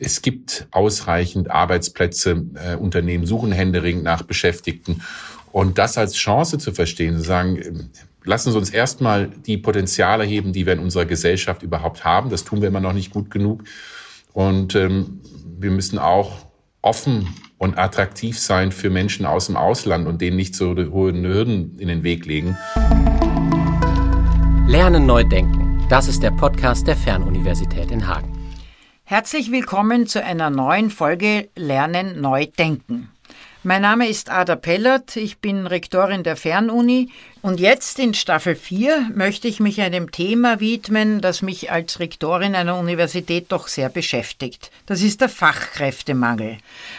Es 0.00 0.22
gibt 0.22 0.66
ausreichend 0.70 1.50
Arbeitsplätze, 1.50 2.44
äh, 2.54 2.76
Unternehmen 2.76 3.26
suchen 3.26 3.52
händeringend 3.52 4.04
nach 4.04 4.22
Beschäftigten. 4.22 5.02
Und 5.52 5.78
das 5.78 5.98
als 5.98 6.14
Chance 6.14 6.58
zu 6.58 6.72
verstehen, 6.72 7.16
zu 7.16 7.24
sagen, 7.24 7.90
lassen 8.24 8.52
Sie 8.52 8.58
uns 8.58 8.70
erstmal 8.70 9.28
die 9.28 9.56
Potenziale 9.58 10.24
heben, 10.24 10.52
die 10.52 10.66
wir 10.66 10.74
in 10.74 10.78
unserer 10.78 11.06
Gesellschaft 11.06 11.62
überhaupt 11.62 12.04
haben. 12.04 12.30
Das 12.30 12.44
tun 12.44 12.60
wir 12.60 12.68
immer 12.68 12.80
noch 12.80 12.92
nicht 12.92 13.12
gut 13.12 13.30
genug. 13.30 13.64
Und 14.32 14.74
ähm, 14.74 15.20
wir 15.58 15.70
müssen 15.70 15.98
auch 15.98 16.46
offen 16.82 17.28
und 17.56 17.76
attraktiv 17.76 18.38
sein 18.38 18.70
für 18.70 18.90
Menschen 18.90 19.26
aus 19.26 19.46
dem 19.46 19.56
Ausland 19.56 20.06
und 20.06 20.20
denen 20.20 20.36
nicht 20.36 20.54
so 20.54 20.76
hohe 20.76 21.12
Hürden 21.12 21.78
in 21.78 21.88
den 21.88 22.04
Weg 22.04 22.24
legen. 22.24 22.56
Lernen 24.68 25.06
neu 25.06 25.24
denken. 25.24 25.86
Das 25.88 26.06
ist 26.06 26.22
der 26.22 26.30
Podcast 26.30 26.86
der 26.86 26.96
Fernuniversität 26.96 27.90
in 27.90 28.06
Hagen. 28.06 28.37
Herzlich 29.10 29.50
willkommen 29.50 30.06
zu 30.06 30.22
einer 30.22 30.50
neuen 30.50 30.90
Folge 30.90 31.48
Lernen 31.56 32.20
neu 32.20 32.44
denken. 32.44 33.08
Mein 33.62 33.80
Name 33.80 34.06
ist 34.06 34.28
Ada 34.28 34.54
Pellert, 34.54 35.16
ich 35.16 35.38
bin 35.38 35.66
Rektorin 35.66 36.24
der 36.24 36.36
Fernuni 36.36 37.08
und 37.40 37.58
jetzt 37.58 37.98
in 37.98 38.12
Staffel 38.12 38.54
4 38.54 39.12
möchte 39.14 39.48
ich 39.48 39.60
mich 39.60 39.80
einem 39.80 40.12
Thema 40.12 40.60
widmen, 40.60 41.22
das 41.22 41.40
mich 41.40 41.72
als 41.72 42.00
Rektorin 42.00 42.54
einer 42.54 42.76
Universität 42.76 43.46
doch 43.48 43.68
sehr 43.68 43.88
beschäftigt. 43.88 44.70
Das 44.84 45.00
ist 45.00 45.22
der 45.22 45.30
Fachkräftemangel. 45.30 46.58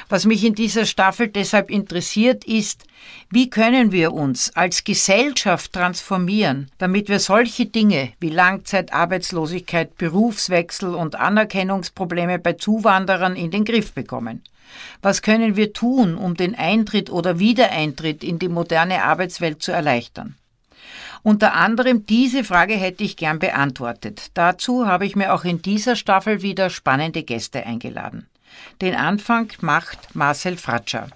Was 0.10 0.26
mich 0.26 0.44
in 0.44 0.56
dieser 0.56 0.88
Staffel 0.88 1.28
deshalb 1.28 1.70
interessiert 1.70 2.44
ist, 2.44 2.86
wie 3.32 3.50
können 3.50 3.92
wir 3.92 4.14
uns 4.14 4.56
als 4.56 4.84
Gesellschaft 4.84 5.74
transformieren, 5.74 6.72
damit 6.80 7.10
wir 7.10 7.20
solche 7.20 7.68
Dinge 7.68 8.14
wie 8.20 8.30
Langzeitarbeitslosigkeit, 8.30 9.98
Berufswechsel 9.98 10.96
und 10.96 11.16
Anerkennungsprobleme 11.16 12.40
bei 12.40 12.54
Zuwanderern 12.54 13.36
in 13.36 13.52
den 13.52 13.66
Griff 13.66 13.94
bekommen? 13.94 14.42
Was 15.02 15.22
können 15.22 15.56
wir 15.56 15.74
tun, 15.74 16.16
um 16.16 16.36
den 16.36 16.56
Eintritt 16.56 17.10
oder 17.10 17.40
Wiedereintritt 17.40 18.24
in 18.24 18.40
die 18.40 18.50
moderne 18.50 19.04
Arbeitswelt 19.04 19.62
zu 19.62 19.72
erleichtern? 19.72 20.36
Unter 21.22 21.54
anderem 21.54 22.06
diese 22.06 22.44
Frage 22.44 22.76
hätte 22.76 23.04
ich 23.04 23.18
gern 23.18 23.40
beantwortet. 23.40 24.32
Dazu 24.36 24.88
habe 24.88 25.06
ich 25.06 25.16
mir 25.16 25.34
auch 25.34 25.44
in 25.44 25.62
dieser 25.62 25.96
Staffel 25.96 26.42
wieder 26.42 26.70
spannende 26.70 27.24
Gäste 27.24 27.66
eingeladen. 27.66 28.29
Den 28.82 28.96
Anfang 28.96 29.52
macht 29.62 30.16
Marcel 30.16 30.58
Fratscher. 30.58 31.08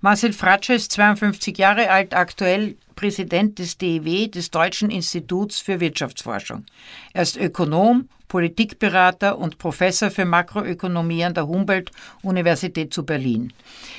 Marcel 0.00 0.32
Fratscher 0.32 0.74
ist 0.74 0.92
52 0.92 1.56
Jahre 1.56 1.90
alt, 1.90 2.14
aktuell 2.14 2.76
Präsident 2.96 3.58
des 3.58 3.78
DEW, 3.78 4.28
des 4.28 4.50
Deutschen 4.50 4.90
Instituts 4.90 5.60
für 5.60 5.80
Wirtschaftsforschung. 5.80 6.64
Er 7.12 7.22
ist 7.22 7.36
Ökonom, 7.36 8.08
Politikberater 8.32 9.36
und 9.36 9.58
Professor 9.58 10.10
für 10.10 10.24
Makroökonomie 10.24 11.22
an 11.22 11.34
der 11.34 11.48
Humboldt-Universität 11.48 12.94
zu 12.94 13.04
Berlin. 13.04 13.52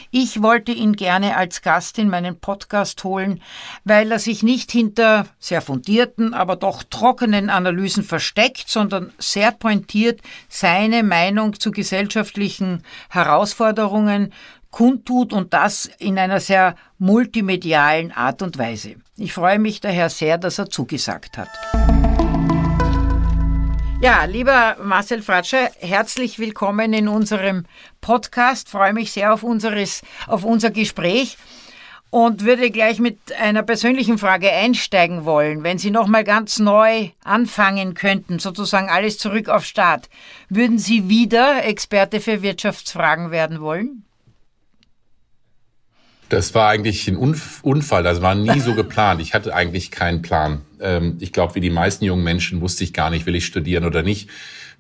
Ich 0.09 0.42
wollte 0.42 0.72
ihn 0.72 0.94
gerne 0.94 1.38
als 1.38 1.62
Gast 1.62 2.00
in 2.00 2.09
meinen 2.09 2.40
Podcast 2.40 3.03
holen, 3.03 3.44
weil 3.84 4.12
er 4.12 4.17
sich 4.17 4.42
nicht 4.42 4.72
hinter 4.72 5.28
sehr 5.38 5.62
fundierten, 5.62 6.34
aber 6.34 6.56
doch 6.56 6.81
trockenen 6.81 7.52
Analysen 7.52 8.03
versteckt, 8.03 8.70
sondern 8.70 9.14
sehr 9.20 9.52
pointiert 9.52 10.20
seine 10.50 11.03
Meinung 11.03 11.59
zu 11.59 11.70
gesellschaftlichen 11.70 12.81
Herausforderungen 13.12 14.34
kundtut 14.72 15.31
und 15.31 15.53
das 15.53 15.86
in 16.00 16.18
einer 16.18 16.40
sehr 16.40 16.75
multimedialen 16.97 18.12
Art 18.12 18.42
und 18.42 18.58
Weise. 18.58 18.95
Ich 19.16 19.31
freue 19.31 19.59
mich 19.59 19.80
daher 19.80 20.09
sehr, 20.09 20.40
dass 20.40 20.58
er 20.58 20.72
zugesagt 20.72 21.38
hat. 21.38 21.50
Ja, 24.04 24.26
lieber 24.26 24.76
Marcel 24.84 25.22
Fratscher, 25.22 25.72
herzlich 25.80 26.38
willkommen 26.38 26.92
in 26.92 27.08
unserem 27.08 27.64
Podcast. 28.02 28.68
Freue 28.68 28.92
mich 28.92 29.14
sehr 29.14 29.34
auf, 29.34 29.44
unseres, 29.44 30.02
auf 30.28 30.44
unser 30.44 30.72
Gespräch 30.72 31.38
und 32.09 32.44
würde 32.44 32.70
gleich 32.70 33.00
mit 33.00 33.31
einer 33.40 33.64
persönlichen 33.64 34.18
Frage 34.18 34.52
einsteigen 34.52 35.24
wollen. 35.24 35.63
Wenn 35.63 35.78
Sie 35.78 35.90
noch 35.90 36.08
mal 36.08 36.25
ganz 36.25 36.59
neu 36.59 37.12
anfangen 37.24 37.94
könnten, 37.94 38.40
sozusagen 38.40 38.90
alles 38.90 39.19
zurück 39.19 39.47
auf 39.47 39.63
Start, 39.63 40.09
würden 40.50 40.80
Sie 40.80 41.08
wieder 41.08 41.63
Experte 41.63 42.19
für 42.19 42.42
Wirtschaftsfragen 42.42 43.31
werden 43.31 43.62
wollen? 43.62 44.03
Das 46.33 46.55
war 46.55 46.67
eigentlich 46.67 47.07
ein 47.07 47.16
Unfall, 47.16 48.01
das 48.01 48.23
war 48.23 48.33
nie 48.33 48.59
so 48.59 48.73
geplant. 48.75 49.21
Ich 49.21 49.35
hatte 49.35 49.53
eigentlich 49.53 49.91
keinen 49.91 50.23
Plan. 50.23 50.61
Ähm, 50.81 51.17
ich 51.19 51.31
glaube, 51.31 51.53
wie 51.53 51.59
die 51.59 51.69
meisten 51.69 52.05
jungen 52.05 52.23
Menschen 52.23 52.59
wusste 52.59 52.83
ich 52.83 52.91
gar 52.91 53.11
nicht, 53.11 53.27
will 53.27 53.35
ich 53.35 53.45
studieren 53.45 53.85
oder 53.85 54.01
nicht. 54.01 54.31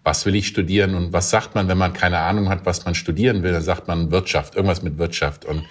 Was 0.03 0.25
will 0.25 0.33
ich 0.33 0.47
studieren 0.47 0.95
und 0.95 1.13
was 1.13 1.29
sagt 1.29 1.53
man, 1.53 1.67
wenn 1.67 1.77
man 1.77 1.93
keine 1.93 2.17
Ahnung 2.17 2.49
hat, 2.49 2.65
was 2.65 2.85
man 2.85 2.95
studieren 2.95 3.43
will? 3.43 3.51
Dann 3.51 3.61
sagt 3.61 3.87
man 3.87 4.09
Wirtschaft, 4.09 4.55
irgendwas 4.55 4.81
mit 4.81 4.97
Wirtschaft. 4.97 5.45
Und 5.45 5.63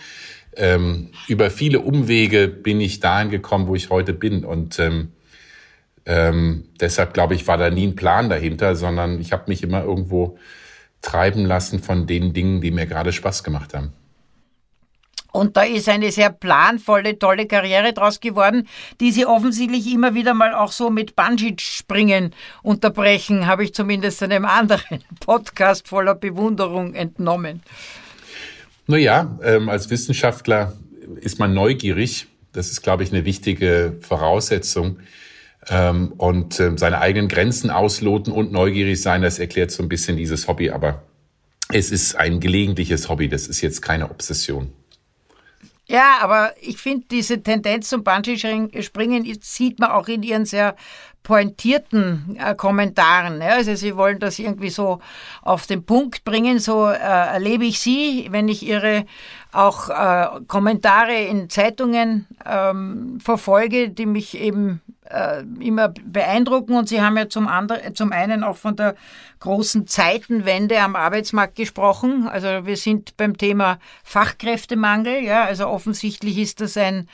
ähm, 0.56 1.10
über 1.26 1.50
viele 1.50 1.80
Umwege 1.80 2.46
bin 2.46 2.80
ich 2.80 3.00
dahin 3.00 3.30
gekommen, 3.30 3.66
wo 3.66 3.74
ich 3.74 3.90
heute 3.90 4.12
bin. 4.12 4.44
Und 4.44 4.78
ähm, 4.78 5.10
ähm, 6.06 6.68
deshalb 6.80 7.12
glaube 7.12 7.34
ich, 7.34 7.48
war 7.48 7.58
da 7.58 7.70
nie 7.70 7.88
ein 7.88 7.96
Plan 7.96 8.30
dahinter, 8.30 8.76
sondern 8.76 9.20
ich 9.20 9.32
habe 9.32 9.44
mich 9.48 9.64
immer 9.64 9.82
irgendwo 9.82 10.38
treiben 11.00 11.44
lassen 11.44 11.80
von 11.80 12.06
den 12.06 12.34
Dingen, 12.34 12.60
die 12.60 12.70
mir 12.70 12.86
gerade 12.86 13.12
Spaß 13.12 13.42
gemacht 13.42 13.74
haben. 13.74 13.92
Und 15.32 15.56
da 15.56 15.62
ist 15.62 15.88
eine 15.88 16.12
sehr 16.12 16.30
planvolle, 16.30 17.18
tolle 17.18 17.46
Karriere 17.46 17.92
draus 17.92 18.20
geworden, 18.20 18.68
die 19.00 19.10
Sie 19.10 19.26
offensichtlich 19.26 19.90
immer 19.90 20.14
wieder 20.14 20.34
mal 20.34 20.54
auch 20.54 20.72
so 20.72 20.90
mit 20.90 21.16
Bungee-Springen 21.16 22.34
unterbrechen, 22.62 23.46
habe 23.46 23.64
ich 23.64 23.74
zumindest 23.74 24.22
einem 24.22 24.44
anderen 24.62 25.02
Podcast 25.20 25.88
voller 25.88 26.14
Bewunderung 26.14 26.94
entnommen. 26.94 27.62
Naja, 28.86 29.38
ähm, 29.42 29.68
als 29.68 29.88
Wissenschaftler 29.90 30.74
ist 31.20 31.38
man 31.38 31.54
neugierig. 31.54 32.26
Das 32.52 32.70
ist, 32.70 32.82
glaube 32.82 33.02
ich, 33.02 33.12
eine 33.12 33.24
wichtige 33.24 33.96
Voraussetzung. 34.00 34.98
Ähm, 35.68 36.12
und 36.18 36.58
ähm, 36.60 36.76
seine 36.76 36.98
eigenen 36.98 37.28
Grenzen 37.28 37.70
ausloten 37.70 38.32
und 38.32 38.52
neugierig 38.52 39.00
sein, 39.00 39.22
das 39.22 39.38
erklärt 39.38 39.70
so 39.70 39.82
ein 39.82 39.88
bisschen 39.88 40.16
dieses 40.16 40.48
Hobby. 40.48 40.70
Aber 40.70 41.04
es 41.72 41.90
ist 41.90 42.16
ein 42.16 42.40
gelegentliches 42.40 43.08
Hobby, 43.08 43.28
das 43.28 43.46
ist 43.46 43.60
jetzt 43.60 43.80
keine 43.80 44.10
Obsession. 44.10 44.72
Ja, 45.92 46.20
aber 46.22 46.54
ich 46.58 46.78
finde 46.78 47.04
diese 47.10 47.42
Tendenz 47.42 47.90
zum 47.90 48.02
Bungee-Springen 48.02 49.38
sieht 49.42 49.78
man 49.78 49.90
auch 49.90 50.08
in 50.08 50.22
ihren 50.22 50.46
sehr 50.46 50.74
pointierten 51.22 52.34
äh, 52.38 52.54
Kommentaren. 52.54 53.42
Ja? 53.42 53.56
Also 53.56 53.74
sie 53.74 53.94
wollen 53.94 54.18
das 54.18 54.38
irgendwie 54.38 54.70
so 54.70 55.00
auf 55.42 55.66
den 55.66 55.84
Punkt 55.84 56.24
bringen. 56.24 56.60
So 56.60 56.88
äh, 56.88 56.96
erlebe 56.96 57.66
ich 57.66 57.78
sie, 57.78 58.28
wenn 58.30 58.48
ich 58.48 58.62
ihre 58.62 59.04
auch 59.52 59.90
äh, 59.90 60.40
Kommentare 60.46 61.24
in 61.24 61.50
Zeitungen 61.50 62.26
ähm, 62.46 63.20
verfolge, 63.20 63.90
die 63.90 64.06
mich 64.06 64.38
eben 64.38 64.80
äh, 65.12 65.42
immer 65.60 65.88
beeindrucken. 65.88 66.74
Und 66.76 66.88
Sie 66.88 67.00
haben 67.00 67.16
ja 67.16 67.28
zum, 67.28 67.48
anderen, 67.48 67.94
zum 67.94 68.12
einen 68.12 68.42
auch 68.44 68.56
von 68.56 68.76
der 68.76 68.94
großen 69.40 69.86
Zeitenwende 69.86 70.80
am 70.80 70.96
Arbeitsmarkt 70.96 71.56
gesprochen. 71.56 72.28
Also 72.28 72.66
wir 72.66 72.76
sind 72.76 73.16
beim 73.16 73.36
Thema 73.36 73.78
Fachkräftemangel. 74.04 75.22
Ja, 75.22 75.44
also 75.44 75.66
offensichtlich 75.68 76.38
ist 76.38 76.60
das 76.60 76.76
ein 76.76 77.08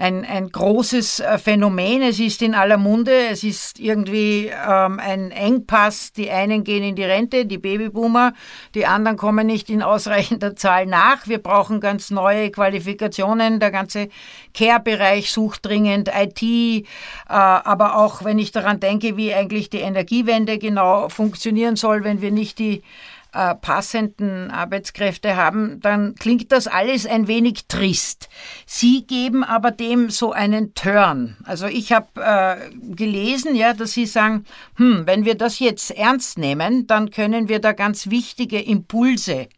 ein, 0.00 0.24
ein 0.24 0.50
großes 0.50 1.20
äh, 1.20 1.36
Phänomen. 1.36 2.00
Es 2.00 2.18
ist 2.18 2.40
in 2.40 2.54
aller 2.54 2.78
Munde. 2.78 3.28
Es 3.30 3.44
ist 3.44 3.78
irgendwie 3.78 4.46
ähm, 4.46 4.98
ein 4.98 5.30
Engpass. 5.30 6.12
Die 6.12 6.30
einen 6.30 6.64
gehen 6.64 6.82
in 6.82 6.96
die 6.96 7.04
Rente, 7.04 7.44
die 7.44 7.58
Babyboomer. 7.58 8.32
Die 8.74 8.86
anderen 8.86 9.18
kommen 9.18 9.46
nicht 9.46 9.68
in 9.68 9.82
ausreichender 9.82 10.56
Zahl 10.56 10.86
nach. 10.86 11.28
Wir 11.28 11.36
brauchen 11.36 11.80
ganz 11.80 12.10
neue 12.10 12.50
Qualifikationen. 12.50 13.60
Der 13.60 13.70
ganze 13.70 14.08
Care-Bereich 14.54 15.30
sucht 15.30 15.66
dringend 15.66 16.08
IT. 16.08 16.42
Äh, 16.42 16.84
aber 17.28 17.96
auch 17.96 18.24
wenn 18.24 18.38
ich 18.38 18.52
daran 18.52 18.80
denke, 18.80 19.18
wie 19.18 19.34
eigentlich 19.34 19.68
die 19.68 19.80
Energiewende 19.80 20.56
genau 20.56 21.10
funktionieren 21.10 21.76
soll, 21.76 22.04
wenn 22.04 22.22
wir 22.22 22.30
nicht 22.30 22.58
die 22.58 22.82
äh, 23.32 23.54
passenden 23.54 24.50
Arbeitskräfte 24.50 25.36
haben, 25.36 25.80
dann 25.80 26.14
klingt 26.14 26.52
das 26.52 26.66
alles 26.66 27.06
ein 27.06 27.28
wenig 27.28 27.66
trist. 27.68 28.28
Sie 28.66 29.06
geben 29.06 29.44
aber 29.44 29.70
dem 29.70 30.10
so 30.10 30.32
einen 30.32 30.74
Turn. 30.74 31.36
Also 31.44 31.66
ich 31.66 31.92
habe 31.92 32.08
äh, 32.16 32.70
gelesen, 32.94 33.54
ja, 33.54 33.72
dass 33.74 33.92
Sie 33.92 34.06
sagen, 34.06 34.44
hm, 34.76 35.06
wenn 35.06 35.24
wir 35.24 35.36
das 35.36 35.58
jetzt 35.58 35.90
ernst 35.90 36.38
nehmen, 36.38 36.86
dann 36.86 37.10
können 37.10 37.48
wir 37.48 37.60
da 37.60 37.72
ganz 37.72 38.10
wichtige 38.10 38.60
Impulse 38.60 39.48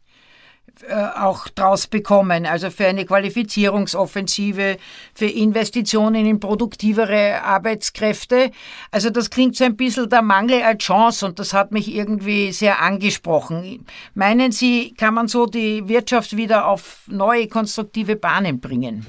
auch 0.90 1.48
draus 1.48 1.86
bekommen, 1.86 2.44
also 2.44 2.70
für 2.70 2.86
eine 2.86 3.04
Qualifizierungsoffensive, 3.06 4.78
für 5.14 5.26
Investitionen 5.26 6.26
in 6.26 6.40
produktivere 6.40 7.42
Arbeitskräfte. 7.42 8.50
Also 8.90 9.10
das 9.10 9.30
klingt 9.30 9.56
so 9.56 9.64
ein 9.64 9.76
bisschen 9.76 10.08
der 10.08 10.22
Mangel 10.22 10.62
als 10.62 10.84
Chance 10.84 11.26
und 11.26 11.38
das 11.38 11.52
hat 11.52 11.72
mich 11.72 11.94
irgendwie 11.94 12.52
sehr 12.52 12.80
angesprochen. 12.82 13.86
Meinen 14.14 14.52
Sie, 14.52 14.94
kann 14.94 15.14
man 15.14 15.28
so 15.28 15.46
die 15.46 15.88
Wirtschaft 15.88 16.36
wieder 16.36 16.66
auf 16.66 17.02
neue 17.06 17.46
konstruktive 17.48 18.16
Bahnen 18.16 18.60
bringen? 18.60 19.06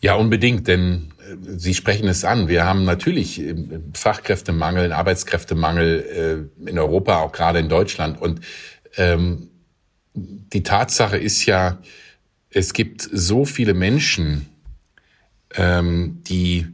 Ja, 0.00 0.14
unbedingt, 0.14 0.68
denn 0.68 1.12
äh, 1.18 1.34
Sie 1.56 1.74
sprechen 1.74 2.06
es 2.06 2.24
an. 2.24 2.46
Wir 2.46 2.64
haben 2.64 2.84
natürlich 2.84 3.42
Fachkräftemangel, 3.94 4.92
Arbeitskräftemangel 4.92 6.50
in 6.64 6.78
Europa, 6.78 7.18
auch 7.18 7.32
gerade 7.32 7.58
in 7.58 7.68
Deutschland. 7.68 8.20
Und 8.20 8.40
ähm, 8.96 9.47
die 10.14 10.62
Tatsache 10.62 11.16
ist 11.16 11.46
ja, 11.46 11.78
es 12.50 12.72
gibt 12.72 13.08
so 13.12 13.44
viele 13.44 13.74
Menschen, 13.74 14.48
ähm, 15.54 16.22
die 16.26 16.66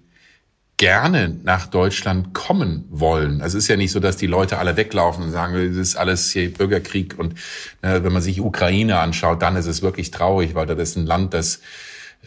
gerne 0.76 1.36
nach 1.44 1.66
Deutschland 1.66 2.34
kommen 2.34 2.84
wollen. 2.90 3.40
Also 3.40 3.58
es 3.58 3.64
ist 3.64 3.68
ja 3.68 3.76
nicht 3.76 3.92
so, 3.92 4.00
dass 4.00 4.16
die 4.16 4.26
Leute 4.26 4.58
alle 4.58 4.76
weglaufen 4.76 5.24
und 5.24 5.30
sagen, 5.30 5.54
es 5.54 5.76
ist 5.76 5.96
alles 5.96 6.32
hier 6.32 6.52
Bürgerkrieg 6.52 7.16
und 7.18 7.34
äh, 7.82 8.02
wenn 8.02 8.12
man 8.12 8.22
sich 8.22 8.40
Ukraine 8.40 8.98
anschaut, 8.98 9.40
dann 9.42 9.56
ist 9.56 9.66
es 9.66 9.82
wirklich 9.82 10.10
traurig, 10.10 10.54
weil 10.54 10.66
das 10.66 10.78
ist 10.78 10.96
ein 10.96 11.06
Land, 11.06 11.32
das 11.32 11.60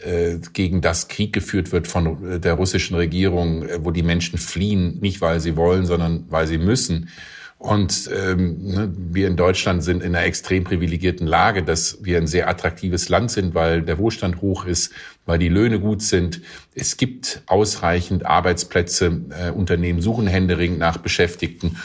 äh, 0.04 0.38
gegen 0.52 0.80
das 0.80 1.08
Krieg 1.08 1.32
geführt 1.32 1.72
wird 1.72 1.88
von 1.88 2.32
äh, 2.32 2.40
der 2.40 2.54
russischen 2.54 2.96
Regierung, 2.96 3.64
äh, 3.64 3.84
wo 3.84 3.90
die 3.90 4.02
Menschen 4.02 4.38
fliehen, 4.38 4.98
nicht 5.00 5.20
weil 5.20 5.40
sie 5.40 5.56
wollen, 5.56 5.86
sondern 5.86 6.24
weil 6.30 6.46
sie 6.46 6.58
müssen. 6.58 7.10
Und 7.58 8.08
ähm, 8.16 8.56
ne, 8.62 8.92
wir 8.96 9.26
in 9.26 9.36
Deutschland 9.36 9.82
sind 9.82 10.02
in 10.02 10.14
einer 10.14 10.24
extrem 10.24 10.62
privilegierten 10.62 11.26
Lage, 11.26 11.64
dass 11.64 11.98
wir 12.04 12.18
ein 12.18 12.28
sehr 12.28 12.48
attraktives 12.48 13.08
Land 13.08 13.32
sind, 13.32 13.54
weil 13.54 13.82
der 13.82 13.98
Wohlstand 13.98 14.40
hoch 14.40 14.64
ist, 14.64 14.92
weil 15.26 15.40
die 15.40 15.48
Löhne 15.48 15.80
gut 15.80 16.00
sind. 16.00 16.40
Es 16.74 16.96
gibt 16.96 17.42
ausreichend 17.46 18.24
Arbeitsplätze, 18.24 19.22
äh, 19.30 19.50
Unternehmen 19.50 20.00
suchen 20.00 20.28
händeringend 20.28 20.78
nach 20.78 20.98
Beschäftigten. 20.98 21.76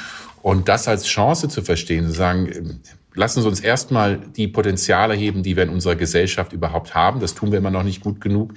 Und 0.44 0.70
das 0.70 0.88
als 0.88 1.06
Chance 1.06 1.50
zu 1.50 1.64
verstehen, 1.64 2.06
zu 2.06 2.12
sagen, 2.12 2.82
lassen 3.16 3.42
Sie 3.42 3.48
uns 3.48 3.60
erstmal 3.60 4.18
die 4.18 4.48
Potenziale 4.48 5.16
heben, 5.16 5.42
die 5.42 5.56
wir 5.56 5.64
in 5.64 5.70
unserer 5.70 5.96
Gesellschaft 5.96 6.54
überhaupt 6.54 6.94
haben. 6.94 7.20
Das 7.20 7.34
tun 7.34 7.52
wir 7.52 7.58
immer 7.58 7.72
noch 7.72 7.84
nicht 7.84 8.04
gut 8.04 8.22
genug. 8.22 8.54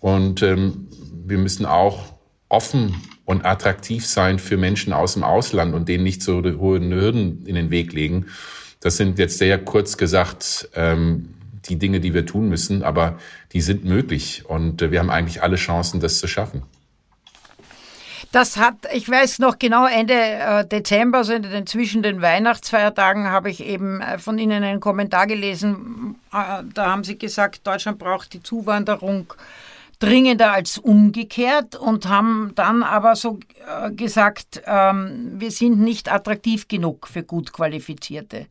Und 0.00 0.42
ähm, 0.42 0.88
wir 1.26 1.38
müssen 1.38 1.64
auch 1.64 2.14
offen 2.48 2.96
und 3.30 3.44
attraktiv 3.44 4.04
sein 4.04 4.40
für 4.40 4.56
Menschen 4.56 4.92
aus 4.92 5.14
dem 5.14 5.22
Ausland 5.22 5.72
und 5.72 5.88
denen 5.88 6.02
nicht 6.02 6.20
so 6.20 6.42
hohe 6.42 6.80
Hürden 6.80 7.46
in 7.46 7.54
den 7.54 7.70
Weg 7.70 7.92
legen. 7.92 8.26
Das 8.80 8.96
sind 8.96 9.20
jetzt 9.20 9.38
sehr 9.38 9.56
kurz 9.58 9.96
gesagt 9.96 10.68
ähm, 10.74 11.28
die 11.66 11.76
Dinge, 11.76 12.00
die 12.00 12.12
wir 12.12 12.26
tun 12.26 12.48
müssen, 12.48 12.82
aber 12.82 13.18
die 13.52 13.60
sind 13.60 13.84
möglich 13.84 14.44
und 14.46 14.82
äh, 14.82 14.90
wir 14.90 14.98
haben 14.98 15.10
eigentlich 15.10 15.44
alle 15.44 15.56
Chancen, 15.56 16.00
das 16.00 16.18
zu 16.18 16.26
schaffen. 16.26 16.62
Das 18.32 18.56
hat, 18.56 18.74
ich 18.92 19.08
weiß 19.08 19.38
noch 19.38 19.60
genau, 19.60 19.86
Ende 19.86 20.14
äh, 20.14 20.66
Dezember, 20.66 21.18
also 21.18 21.34
zwischen 21.66 22.02
den 22.02 22.22
Weihnachtsfeiertagen, 22.22 23.28
habe 23.28 23.50
ich 23.50 23.60
eben 23.64 24.00
äh, 24.00 24.18
von 24.18 24.38
Ihnen 24.38 24.64
einen 24.64 24.80
Kommentar 24.80 25.28
gelesen. 25.28 26.16
Da 26.32 26.90
haben 26.90 27.04
Sie 27.04 27.16
gesagt, 27.16 27.64
Deutschland 27.66 27.98
braucht 27.98 28.32
die 28.32 28.42
Zuwanderung 28.42 29.32
dringender 30.00 30.52
als 30.52 30.78
umgekehrt 30.78 31.76
und 31.76 32.08
haben 32.08 32.52
dann 32.56 32.82
aber 32.82 33.14
so 33.14 33.38
äh, 33.66 33.92
gesagt, 33.92 34.62
ähm, 34.66 35.34
wir 35.36 35.50
sind 35.50 35.78
nicht 35.78 36.10
attraktiv 36.10 36.66
genug 36.66 37.06
für 37.06 37.22
gut 37.22 37.52
Qualifizierte. 37.52 38.46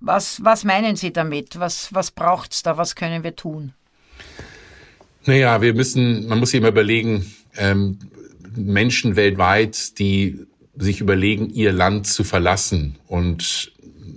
Was, 0.00 0.42
was 0.44 0.64
meinen 0.64 0.96
Sie 0.96 1.12
damit? 1.12 1.58
Was, 1.58 1.92
was 1.92 2.10
braucht 2.10 2.52
es 2.52 2.62
da? 2.62 2.78
Was 2.78 2.94
können 2.94 3.24
wir 3.24 3.36
tun? 3.36 3.72
Naja, 5.26 5.60
wir 5.60 5.74
müssen, 5.74 6.28
man 6.28 6.38
muss 6.38 6.50
sich 6.50 6.58
immer 6.58 6.68
überlegen, 6.68 7.34
ähm, 7.56 7.98
Menschen 8.56 9.16
weltweit, 9.16 9.98
die 9.98 10.46
sich 10.76 11.00
überlegen, 11.00 11.50
ihr 11.50 11.72
Land 11.72 12.06
zu 12.06 12.24
verlassen 12.24 12.96
und 13.08 13.72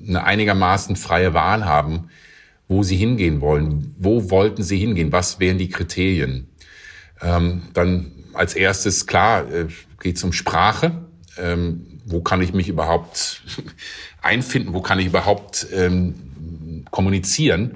eine 0.08 0.24
einigermaßen 0.24 0.96
freie 0.96 1.34
Wahl 1.34 1.66
haben, 1.66 2.10
wo 2.68 2.84
sie 2.84 2.98
hingehen 2.98 3.42
wollen. 3.42 3.96
Wo 3.98 4.30
wollten 4.30 4.64
sie 4.64 4.78
hingehen? 4.78 5.12
Was 5.12 5.40
wären 5.40 5.58
die 5.58 5.70
Kriterien? 5.70 6.48
Ähm, 7.22 7.64
dann 7.74 8.12
als 8.34 8.54
erstes, 8.54 9.08
klar, 9.08 9.52
äh, 9.52 9.68
geht 10.00 10.18
es 10.18 10.24
um 10.24 10.34
Sprache. 10.34 11.06
Ähm, 11.38 12.02
wo 12.06 12.22
kann 12.22 12.42
ich 12.42 12.54
mich 12.54 12.70
überhaupt 12.70 13.42
einfinden? 14.22 14.74
Wo 14.74 14.82
kann 14.82 15.00
ich 15.00 15.08
überhaupt 15.08 15.68
ähm, 15.74 16.86
kommunizieren? 16.92 17.76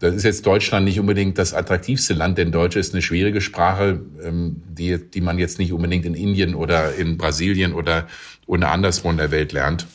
Das 0.00 0.14
ist 0.14 0.22
jetzt 0.22 0.46
Deutschland 0.46 0.84
nicht 0.84 1.00
unbedingt 1.00 1.38
das 1.38 1.54
attraktivste 1.54 2.14
Land, 2.14 2.38
denn 2.38 2.52
Deutsch 2.52 2.76
ist 2.76 2.94
eine 2.94 3.02
schwierige 3.02 3.40
Sprache, 3.40 4.00
ähm, 4.22 4.62
die, 4.68 4.98
die 4.98 5.20
man 5.20 5.38
jetzt 5.38 5.58
nicht 5.58 5.72
unbedingt 5.72 6.04
in 6.04 6.14
Indien 6.14 6.54
oder 6.54 6.94
in 6.94 7.18
Brasilien 7.18 7.72
oder, 7.72 8.06
oder 8.46 8.70
anderswo 8.70 9.10
in 9.10 9.16
der 9.16 9.32
Welt 9.32 9.52
lernt. 9.52 9.86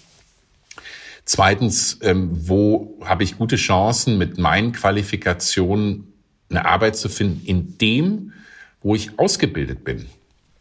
Zweitens, 1.26 2.00
ähm, 2.02 2.30
wo 2.48 3.00
habe 3.04 3.24
ich 3.24 3.38
gute 3.38 3.56
Chancen, 3.56 4.18
mit 4.18 4.38
meinen 4.38 4.74
Qualifikationen 4.74 6.14
eine 6.50 6.66
Arbeit 6.66 6.98
zu 6.98 7.08
finden, 7.08 7.46
in 7.46 7.78
dem, 7.78 8.34
wo 8.84 8.96
ich 8.96 9.18
ausgebildet 9.18 9.84
bin. 9.84 10.06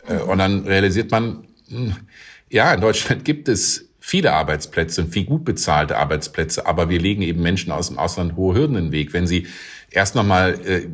Äh, 0.06 0.19
und 0.19 0.38
dann 0.38 0.64
realisiert 0.64 1.10
man, 1.10 1.44
hm, 1.69 1.94
ja, 2.48 2.72
in 2.72 2.80
Deutschland 2.80 3.24
gibt 3.24 3.48
es 3.48 3.88
viele 3.98 4.32
Arbeitsplätze 4.32 5.02
und 5.02 5.12
viel 5.12 5.24
gut 5.24 5.44
bezahlte 5.44 5.96
Arbeitsplätze, 5.96 6.66
aber 6.66 6.90
wir 6.90 6.98
legen 6.98 7.22
eben 7.22 7.40
Menschen 7.40 7.70
aus 7.70 7.88
dem 7.88 7.98
Ausland 7.98 8.34
hohe 8.34 8.54
Hürden 8.54 8.76
in 8.76 8.84
den 8.86 8.92
Weg. 8.92 9.12
Wenn 9.12 9.28
sie 9.28 9.46
erst 9.92 10.16
nochmal 10.16 10.58
äh, 10.66 10.88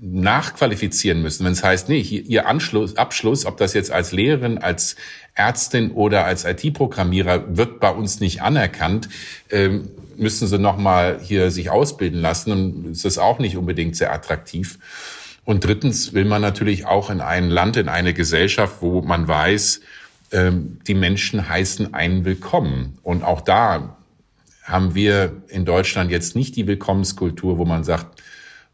nachqualifizieren 0.00 1.20
müssen, 1.20 1.44
wenn 1.44 1.52
es 1.52 1.62
heißt, 1.62 1.90
nee, 1.90 2.00
ihr 2.00 2.48
Anschluss, 2.48 2.96
Abschluss, 2.96 3.44
ob 3.44 3.58
das 3.58 3.74
jetzt 3.74 3.90
als 3.90 4.12
Lehrerin, 4.12 4.58
als 4.58 4.96
Ärztin 5.34 5.90
oder 5.90 6.24
als 6.24 6.44
IT-Programmierer, 6.44 7.56
wird 7.56 7.80
bei 7.80 7.90
uns 7.90 8.20
nicht 8.20 8.40
anerkannt, 8.40 9.08
ähm, 9.50 9.90
müssen 10.16 10.48
sie 10.48 10.58
nochmal 10.58 11.18
hier 11.22 11.50
sich 11.50 11.68
ausbilden 11.68 12.20
lassen 12.20 12.52
und 12.52 13.04
ist 13.04 13.18
auch 13.18 13.40
nicht 13.40 13.56
unbedingt 13.56 13.96
sehr 13.96 14.12
attraktiv. 14.12 14.78
Und 15.44 15.64
drittens 15.64 16.14
will 16.14 16.24
man 16.24 16.40
natürlich 16.40 16.86
auch 16.86 17.10
in 17.10 17.20
ein 17.20 17.50
Land, 17.50 17.76
in 17.76 17.88
eine 17.88 18.14
Gesellschaft, 18.14 18.76
wo 18.80 19.02
man 19.02 19.28
weiß, 19.28 19.80
ähm, 20.32 20.78
die 20.86 20.94
Menschen 20.94 21.48
heißen 21.48 21.92
einen 21.92 22.24
willkommen. 22.24 22.98
Und 23.02 23.22
auch 23.22 23.42
da 23.42 23.96
haben 24.62 24.94
wir 24.94 25.42
in 25.48 25.66
Deutschland 25.66 26.10
jetzt 26.10 26.34
nicht 26.34 26.56
die 26.56 26.66
Willkommenskultur, 26.66 27.58
wo 27.58 27.66
man 27.66 27.84
sagt, 27.84 28.22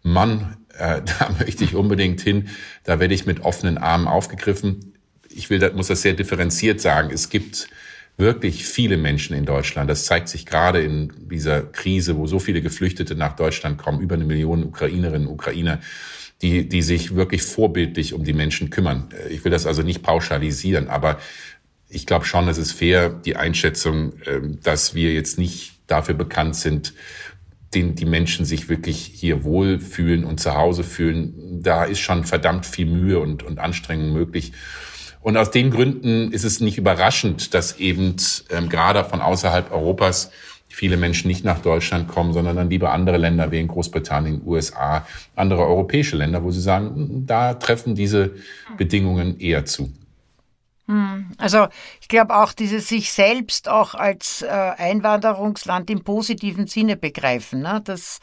Mann, 0.03 0.57
äh, 0.79 1.03
da 1.19 1.35
möchte 1.39 1.65
ich 1.65 1.75
unbedingt 1.75 2.21
hin, 2.21 2.49
da 2.85 3.01
werde 3.01 3.15
ich 3.15 3.27
mit 3.27 3.41
offenen 3.41 3.77
Armen 3.77 4.07
aufgegriffen. 4.07 4.95
Ich 5.29 5.51
will, 5.51 5.73
muss 5.75 5.89
das 5.89 6.03
sehr 6.03 6.15
differenziert 6.15 6.81
sagen. 6.81 7.11
Es 7.13 7.31
gibt 7.31 7.69
wirklich 8.17 8.65
viele 8.65 8.97
Menschen 8.97 9.35
in 9.35 9.45
Deutschland. 9.45 9.91
Das 9.91 10.05
zeigt 10.05 10.29
sich 10.29 10.47
gerade 10.47 10.83
in 10.83 11.13
dieser 11.31 11.63
Krise, 11.63 12.17
wo 12.17 12.27
so 12.27 12.39
viele 12.39 12.63
Geflüchtete 12.63 13.17
nach 13.17 13.35
Deutschland 13.35 13.79
kommen, 13.79 14.01
über 14.01 14.15
eine 14.15 14.25
Million 14.25 14.63
Ukrainerinnen 14.63 15.27
und 15.27 15.35
Ukrainer 15.35 15.81
die, 16.43 16.69
die 16.69 16.83
sich 16.83 17.15
wirklich 17.15 17.43
vorbildlich 17.43 18.15
um 18.15 18.25
die 18.25 18.33
Menschen 18.33 18.71
kümmern. 18.71 19.09
Ich 19.29 19.45
will 19.45 19.53
das 19.53 19.67
also 19.67 19.83
nicht 19.83 20.03
pauschalisieren, 20.03 20.89
aber 20.89 21.19
ich 21.89 22.07
glaube 22.07 22.25
schon, 22.25 22.49
es 22.49 22.57
ist 22.57 22.73
fair, 22.73 23.11
die 23.11 23.37
Einschätzung, 23.37 24.15
ähm, 24.27 24.59
dass 24.63 24.95
wir 24.95 25.13
jetzt 25.13 25.39
nicht 25.39 25.73
dafür 25.87 26.15
bekannt 26.15 26.57
sind, 26.57 26.95
den 27.75 27.95
die 27.95 28.05
Menschen 28.05 28.45
sich 28.45 28.69
wirklich 28.69 28.99
hier 28.99 29.45
wohlfühlen 29.45 30.25
und 30.25 30.41
zu 30.41 30.55
Hause 30.55 30.83
fühlen. 30.83 31.63
Da 31.63 31.85
ist 31.85 32.01
schon 32.01 32.25
verdammt 32.25 32.67
viel 32.67 32.87
Mühe 32.87 33.21
und, 33.21 33.43
und 33.43 33.59
Anstrengung 33.59 34.13
möglich. 34.13 34.53
Und 35.21 35.37
aus 35.37 35.51
den 35.51 35.71
Gründen 35.71 36.33
ist 36.33 36.45
es 36.45 36.61
nicht 36.61 36.79
überraschend, 36.79 37.55
dass 37.55 37.79
eben 37.79 38.17
ähm, 38.49 38.69
gerade 38.69 39.05
von 39.05 39.21
außerhalb 39.21 39.71
Europas 39.71 40.31
viele 40.71 40.97
Menschen 40.97 41.29
nicht 41.29 41.45
nach 41.45 41.59
Deutschland 41.59 42.09
kommen, 42.09 42.33
sondern 42.33 42.57
dann 42.57 42.71
lieber 42.71 42.93
andere 42.93 43.19
Länder 43.19 43.51
wie 43.51 43.61
in 43.61 43.69
Großbritannien, 43.69 44.41
USA, 44.47 45.07
andere 45.37 45.67
europäische 45.67 46.17
Länder, 46.17 46.43
wo 46.43 46.51
sie 46.51 46.61
sagen, 46.61 47.25
da 47.27 47.55
treffen 47.55 47.95
diese 47.95 48.31
Bedingungen 48.79 49.39
eher 49.39 49.65
zu. 49.67 49.93
Hm. 50.87 51.27
Also 51.39 51.69
ich 52.01 52.09
glaube 52.09 52.35
auch 52.35 52.53
dieses 52.53 52.89
sich 52.89 53.13
selbst 53.13 53.69
auch 53.69 53.95
als 53.95 54.43
äh, 54.43 54.47
Einwanderungsland 54.49 55.91
im 55.91 56.03
positiven 56.03 56.67
Sinne 56.67 56.97
begreifen. 56.97 57.61
Ne? 57.61 57.81
Das 57.85 58.21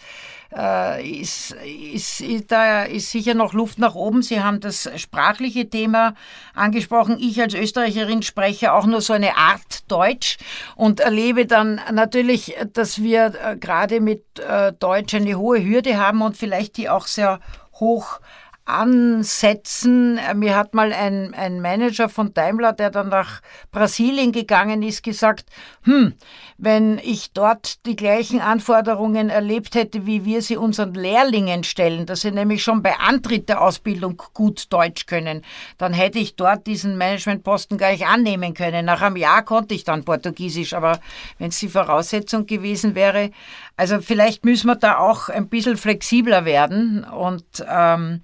äh, 0.55 1.19
ist, 1.21 1.55
ist, 1.93 2.21
ist, 2.21 2.51
da 2.51 2.83
ist 2.83 3.11
sicher 3.11 3.33
noch 3.33 3.53
Luft 3.53 3.79
nach 3.79 3.95
oben. 3.95 4.21
Sie 4.21 4.41
haben 4.41 4.59
das 4.59 4.89
sprachliche 4.97 5.69
Thema 5.69 6.13
angesprochen. 6.53 7.17
Ich 7.19 7.41
als 7.41 7.53
Österreicherin 7.53 8.21
spreche 8.21 8.73
auch 8.73 8.85
nur 8.85 9.01
so 9.01 9.13
eine 9.13 9.37
Art 9.37 9.89
Deutsch 9.91 10.37
und 10.75 10.99
erlebe 10.99 11.45
dann 11.45 11.81
natürlich, 11.91 12.55
dass 12.73 13.01
wir 13.01 13.33
äh, 13.43 13.57
gerade 13.57 13.99
mit 13.99 14.23
äh, 14.39 14.73
Deutsch 14.73 15.13
eine 15.13 15.35
hohe 15.35 15.63
Hürde 15.63 15.97
haben 15.97 16.21
und 16.21 16.37
vielleicht 16.37 16.77
die 16.77 16.89
auch 16.89 17.07
sehr 17.07 17.39
hoch. 17.79 18.19
Äh, 18.67 20.33
mir 20.33 20.55
hat 20.55 20.73
mal 20.73 20.91
ein, 20.91 21.33
ein 21.33 21.61
Manager 21.61 22.09
von 22.09 22.33
Daimler, 22.33 22.73
der 22.73 22.89
dann 22.89 23.09
nach 23.09 23.41
Brasilien 23.71 24.31
gegangen 24.31 24.83
ist, 24.83 25.03
gesagt, 25.03 25.45
hm, 25.83 26.13
wenn 26.57 26.97
ich 26.97 27.31
dort 27.31 27.85
die 27.85 27.95
gleichen 27.95 28.41
Anforderungen 28.41 29.29
erlebt 29.29 29.75
hätte, 29.75 30.05
wie 30.05 30.25
wir 30.25 30.41
sie 30.41 30.57
unseren 30.57 30.93
Lehrlingen 30.93 31.63
stellen, 31.63 32.05
dass 32.05 32.21
sie 32.21 32.31
nämlich 32.31 32.61
schon 32.61 32.83
bei 32.83 32.97
Antritt 32.99 33.47
der 33.47 33.61
Ausbildung 33.61 34.21
gut 34.33 34.65
Deutsch 34.73 35.05
können, 35.05 35.43
dann 35.77 35.93
hätte 35.93 36.19
ich 36.19 36.35
dort 36.35 36.67
diesen 36.67 36.97
Managementposten 36.97 37.77
gar 37.77 37.91
nicht 37.91 38.05
annehmen 38.05 38.53
können. 38.53 38.85
Nach 38.85 39.01
einem 39.01 39.15
Jahr 39.15 39.43
konnte 39.43 39.75
ich 39.75 39.85
dann 39.85 40.03
Portugiesisch, 40.03 40.73
aber 40.73 40.99
wenn 41.37 41.49
es 41.49 41.59
die 41.59 41.69
Voraussetzung 41.69 42.45
gewesen 42.45 42.95
wäre, 42.95 43.31
also 43.77 44.01
vielleicht 44.01 44.43
müssen 44.43 44.67
wir 44.67 44.75
da 44.75 44.97
auch 44.97 45.29
ein 45.29 45.47
bisschen 45.47 45.77
flexibler 45.77 46.45
werden 46.45 47.03
und 47.03 47.45
ähm, 47.69 48.23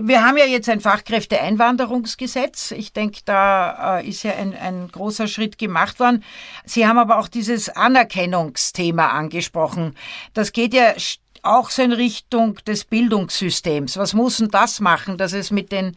wir 0.00 0.24
haben 0.24 0.36
ja 0.36 0.44
jetzt 0.44 0.68
ein 0.68 0.80
Fachkräfteeinwanderungsgesetz. 0.80 2.70
Ich 2.70 2.92
denke, 2.92 3.20
da 3.24 3.98
äh, 3.98 4.08
ist 4.08 4.22
ja 4.22 4.34
ein, 4.34 4.54
ein 4.54 4.88
großer 4.92 5.26
Schritt 5.26 5.58
gemacht 5.58 5.98
worden. 5.98 6.22
Sie 6.64 6.86
haben 6.86 6.98
aber 6.98 7.18
auch 7.18 7.26
dieses 7.26 7.68
Anerkennungsthema 7.68 9.08
angesprochen. 9.08 9.96
Das 10.34 10.52
geht 10.52 10.72
ja 10.72 10.94
auch 11.42 11.70
so 11.70 11.82
in 11.82 11.92
Richtung 11.92 12.56
des 12.66 12.84
Bildungssystems. 12.84 13.96
Was 13.96 14.14
muss 14.14 14.36
denn 14.36 14.48
das 14.48 14.78
machen, 14.78 15.18
dass 15.18 15.32
es 15.32 15.50
mit 15.50 15.72
den 15.72 15.96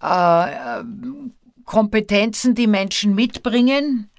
äh, 0.00 0.46
Kompetenzen, 1.64 2.56
die 2.56 2.66
Menschen 2.66 3.14
mitbringen, 3.14 4.10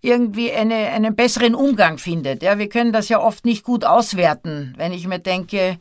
irgendwie 0.00 0.52
eine, 0.52 0.74
einen 0.74 1.14
besseren 1.14 1.54
Umgang 1.54 1.98
findet. 1.98 2.42
Ja, 2.42 2.58
wir 2.58 2.68
können 2.68 2.92
das 2.92 3.08
ja 3.08 3.20
oft 3.20 3.44
nicht 3.44 3.64
gut 3.64 3.84
auswerten, 3.84 4.74
wenn 4.76 4.92
ich 4.92 5.06
mir 5.06 5.18
denke, 5.18 5.78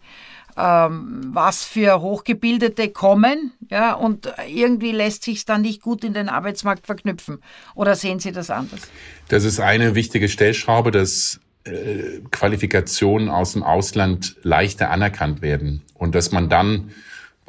ähm, 0.57 1.21
was 1.31 1.63
für 1.63 2.01
Hochgebildete 2.01 2.89
kommen, 2.89 3.53
ja, 3.69 3.93
und 3.93 4.33
irgendwie 4.47 4.91
lässt 4.91 5.23
sich 5.23 5.45
dann 5.45 5.61
nicht 5.61 5.81
gut 5.81 6.03
in 6.03 6.13
den 6.13 6.27
Arbeitsmarkt 6.27 6.85
verknüpfen. 6.85 7.41
Oder 7.75 7.95
sehen 7.95 8.19
Sie 8.19 8.31
das 8.31 8.49
anders? 8.49 8.81
Das 9.29 9.45
ist 9.45 9.59
eine 9.59 9.95
wichtige 9.95 10.27
Stellschraube, 10.27 10.91
dass 10.91 11.39
äh, 11.63 12.19
Qualifikationen 12.31 13.29
aus 13.29 13.53
dem 13.53 13.63
Ausland 13.63 14.35
leichter 14.43 14.91
anerkannt 14.91 15.41
werden 15.41 15.83
und 15.93 16.13
dass 16.15 16.31
man 16.31 16.49
dann 16.49 16.91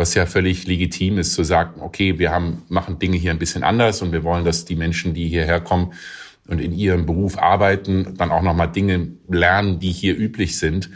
was 0.00 0.15
ja 0.15 0.25
völlig 0.25 0.67
legitim 0.67 1.19
ist, 1.19 1.35
zu 1.35 1.45
sagen, 1.45 1.83
okay, 1.83 2.19
wir 2.19 2.31
haben, 2.31 2.62
machen 2.71 2.99
Dinge 2.99 3.19
hier 3.19 3.33
ein 3.33 3.39
bisschen 3.39 3.62
anders 3.62 4.00
und 4.00 4.12
wir 4.12 4.25
wollen, 4.25 4.47
dass 4.47 4.65
die 4.65 4.75
Menschen, 4.75 5.12
die 5.12 5.29
hierher 5.29 5.61
kommen 5.61 5.93
und 6.50 6.61
in 6.61 6.73
ihrem 6.73 7.07
Beruf 7.07 7.38
arbeiten, 7.38 8.14
dann 8.16 8.30
auch 8.30 8.42
nochmal 8.42 8.71
Dinge 8.71 9.12
lernen, 9.28 9.78
die 9.78 9.92
hier 9.92 10.16
üblich 10.19 10.59
sind. 10.59 10.90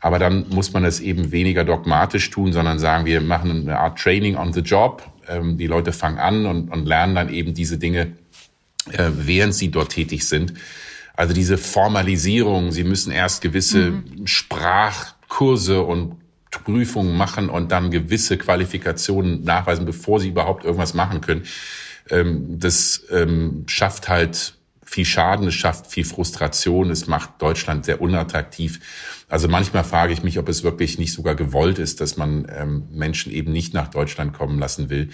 Aber 0.00 0.18
dann 0.18 0.46
muss 0.50 0.72
man 0.72 0.84
es 0.84 1.00
eben 1.00 1.32
weniger 1.32 1.64
dogmatisch 1.64 2.30
tun, 2.30 2.52
sondern 2.52 2.78
sagen, 2.78 3.06
wir 3.06 3.20
machen 3.20 3.62
eine 3.62 3.78
Art 3.78 3.98
Training 3.98 4.36
on 4.36 4.52
the 4.52 4.60
Job. 4.60 5.02
Ähm, 5.26 5.56
die 5.56 5.66
Leute 5.66 5.92
fangen 5.92 6.18
an 6.18 6.46
und, 6.46 6.70
und 6.70 6.86
lernen 6.86 7.14
dann 7.14 7.30
eben 7.30 7.54
diese 7.54 7.78
Dinge, 7.78 8.12
äh, 8.92 9.10
während 9.12 9.54
sie 9.54 9.70
dort 9.70 9.90
tätig 9.90 10.28
sind. 10.28 10.54
Also 11.14 11.34
diese 11.34 11.58
Formalisierung, 11.58 12.70
sie 12.70 12.84
müssen 12.84 13.10
erst 13.10 13.40
gewisse 13.40 13.90
mhm. 13.90 14.26
Sprachkurse 14.26 15.82
und 15.82 16.16
Prüfungen 16.50 17.16
machen 17.16 17.48
und 17.48 17.72
dann 17.72 17.90
gewisse 17.90 18.36
Qualifikationen 18.38 19.42
nachweisen, 19.42 19.84
bevor 19.84 20.20
sie 20.20 20.28
überhaupt 20.28 20.64
irgendwas 20.64 20.94
machen 20.94 21.20
können. 21.22 21.42
Ähm, 22.10 22.58
das 22.58 23.04
ähm, 23.10 23.64
schafft 23.66 24.08
halt 24.08 24.57
viel 24.88 25.04
Schaden, 25.04 25.46
es 25.48 25.54
schafft 25.54 25.86
viel 25.88 26.04
Frustration, 26.04 26.90
es 26.90 27.06
macht 27.06 27.42
Deutschland 27.42 27.84
sehr 27.84 28.00
unattraktiv. 28.00 28.80
Also 29.28 29.46
manchmal 29.46 29.84
frage 29.84 30.14
ich 30.14 30.22
mich, 30.22 30.38
ob 30.38 30.48
es 30.48 30.64
wirklich 30.64 30.98
nicht 30.98 31.12
sogar 31.12 31.34
gewollt 31.34 31.78
ist, 31.78 32.00
dass 32.00 32.16
man 32.16 32.50
ähm, 32.56 32.88
Menschen 32.90 33.30
eben 33.30 33.52
nicht 33.52 33.74
nach 33.74 33.88
Deutschland 33.88 34.32
kommen 34.32 34.58
lassen 34.58 34.88
will. 34.88 35.10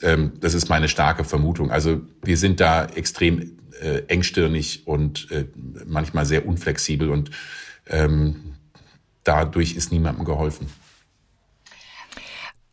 Ähm, 0.00 0.32
das 0.40 0.54
ist 0.54 0.70
meine 0.70 0.88
starke 0.88 1.24
Vermutung. 1.24 1.70
Also 1.70 2.00
wir 2.22 2.38
sind 2.38 2.58
da 2.58 2.86
extrem 2.86 3.58
äh, 3.82 3.98
engstirnig 4.08 4.86
und 4.86 5.30
äh, 5.30 5.44
manchmal 5.86 6.24
sehr 6.24 6.46
unflexibel 6.46 7.10
und 7.10 7.30
ähm, 7.86 8.54
dadurch 9.24 9.76
ist 9.76 9.92
niemandem 9.92 10.24
geholfen. 10.24 10.68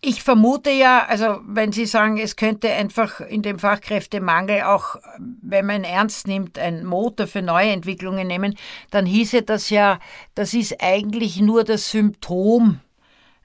Ich 0.07 0.21
vermute 0.21 0.69
ja, 0.69 1.03
also 1.07 1.39
wenn 1.47 1.71
Sie 1.71 1.87
sagen, 1.87 2.19
es 2.19 2.35
könnte 2.35 2.71
einfach 2.71 3.21
in 3.21 3.41
dem 3.41 3.57
Fachkräftemangel 3.57 4.61
auch, 4.61 4.97
wenn 5.17 5.65
man 5.65 5.83
ernst 5.83 6.27
nimmt, 6.27 6.59
ein 6.59 6.85
Motor 6.85 7.25
für 7.25 7.41
neue 7.41 7.71
Entwicklungen 7.71 8.27
nehmen, 8.27 8.55
dann 8.91 9.07
hieße 9.07 9.41
das 9.41 9.71
ja, 9.71 9.99
das 10.35 10.53
ist 10.53 10.79
eigentlich 10.79 11.41
nur 11.41 11.63
das 11.63 11.89
Symptom 11.89 12.81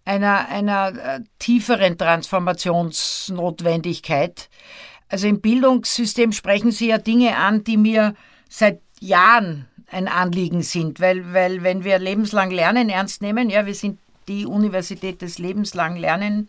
einer, 0.05 0.51
einer 0.51 0.93
äh, 0.99 1.21
tieferen 1.39 1.97
Transformationsnotwendigkeit. 1.97 4.51
Also 5.09 5.29
im 5.29 5.41
Bildungssystem 5.41 6.33
sprechen 6.33 6.73
Sie 6.73 6.89
ja 6.89 6.99
Dinge 6.99 7.39
an, 7.39 7.65
die 7.65 7.79
mir 7.79 8.15
seit 8.51 8.83
Jahren 9.01 9.67
ein 9.91 10.09
Anliegen 10.09 10.61
sind, 10.61 11.01
weil, 11.01 11.33
weil 11.33 11.63
wenn 11.63 11.85
wir 11.85 11.99
lebenslang 11.99 12.51
Lernen 12.51 12.91
ernst 12.91 13.23
nehmen, 13.23 13.49
ja, 13.49 13.65
wir 13.65 13.75
sind 13.75 13.99
die 14.31 14.47
Universität 14.47 15.21
des 15.21 15.39
lebenslangen 15.39 15.99
Lernen. 15.99 16.49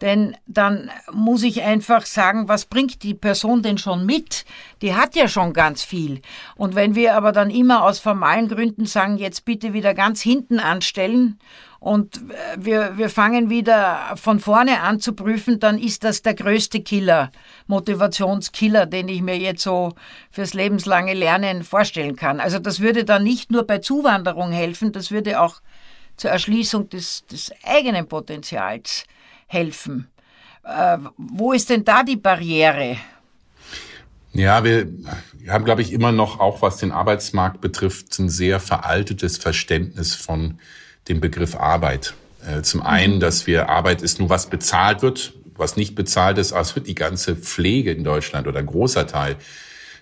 Denn 0.00 0.36
dann 0.46 0.90
muss 1.12 1.44
ich 1.44 1.62
einfach 1.62 2.04
sagen, 2.04 2.48
was 2.48 2.66
bringt 2.66 3.04
die 3.04 3.14
Person 3.14 3.62
denn 3.62 3.78
schon 3.78 4.04
mit? 4.04 4.44
Die 4.82 4.94
hat 4.94 5.14
ja 5.14 5.28
schon 5.28 5.52
ganz 5.52 5.84
viel. 5.84 6.20
Und 6.56 6.74
wenn 6.74 6.96
wir 6.96 7.14
aber 7.14 7.30
dann 7.30 7.48
immer 7.48 7.84
aus 7.84 8.00
formalen 8.00 8.48
Gründen 8.48 8.86
sagen, 8.86 9.18
jetzt 9.18 9.44
bitte 9.44 9.72
wieder 9.72 9.94
ganz 9.94 10.20
hinten 10.20 10.58
anstellen 10.58 11.38
und 11.78 12.20
wir, 12.58 12.98
wir 12.98 13.08
fangen 13.08 13.50
wieder 13.50 14.14
von 14.16 14.40
vorne 14.40 14.80
an 14.80 14.98
zu 14.98 15.12
prüfen, 15.12 15.60
dann 15.60 15.78
ist 15.78 16.02
das 16.02 16.22
der 16.22 16.34
größte 16.34 16.80
Killer, 16.80 17.30
Motivationskiller, 17.68 18.86
den 18.86 19.06
ich 19.08 19.22
mir 19.22 19.38
jetzt 19.38 19.62
so 19.62 19.92
fürs 20.30 20.54
lebenslange 20.54 21.14
Lernen 21.14 21.62
vorstellen 21.62 22.16
kann. 22.16 22.40
Also 22.40 22.58
das 22.58 22.80
würde 22.80 23.04
dann 23.04 23.22
nicht 23.22 23.52
nur 23.52 23.64
bei 23.64 23.78
Zuwanderung 23.78 24.50
helfen, 24.50 24.90
das 24.90 25.12
würde 25.12 25.40
auch 25.40 25.60
zur 26.16 26.30
Erschließung 26.30 26.88
des, 26.88 27.24
des 27.26 27.52
eigenen 27.64 28.06
Potenzials 28.06 29.04
helfen. 29.46 30.08
Äh, 30.64 30.98
wo 31.16 31.52
ist 31.52 31.70
denn 31.70 31.84
da 31.84 32.02
die 32.02 32.16
Barriere? 32.16 32.96
Ja, 34.32 34.64
wir 34.64 34.88
haben, 35.48 35.64
glaube 35.64 35.82
ich, 35.82 35.92
immer 35.92 36.10
noch, 36.10 36.40
auch 36.40 36.60
was 36.60 36.78
den 36.78 36.90
Arbeitsmarkt 36.90 37.60
betrifft, 37.60 38.18
ein 38.18 38.28
sehr 38.28 38.58
veraltetes 38.58 39.38
Verständnis 39.38 40.14
von 40.14 40.58
dem 41.08 41.20
Begriff 41.20 41.54
Arbeit. 41.54 42.14
Äh, 42.44 42.62
zum 42.62 42.82
einen, 42.82 43.16
mhm. 43.16 43.20
dass 43.20 43.46
wir 43.46 43.68
Arbeit 43.68 44.02
ist 44.02 44.18
nur 44.18 44.30
was 44.30 44.50
bezahlt 44.50 45.02
wird, 45.02 45.34
was 45.56 45.76
nicht 45.76 45.94
bezahlt 45.94 46.38
ist, 46.38 46.52
als 46.52 46.74
wird 46.74 46.88
die 46.88 46.96
ganze 46.96 47.36
Pflege 47.36 47.92
in 47.92 48.02
Deutschland 48.02 48.48
oder 48.48 48.58
ein 48.58 48.66
großer 48.66 49.06
Teil 49.06 49.36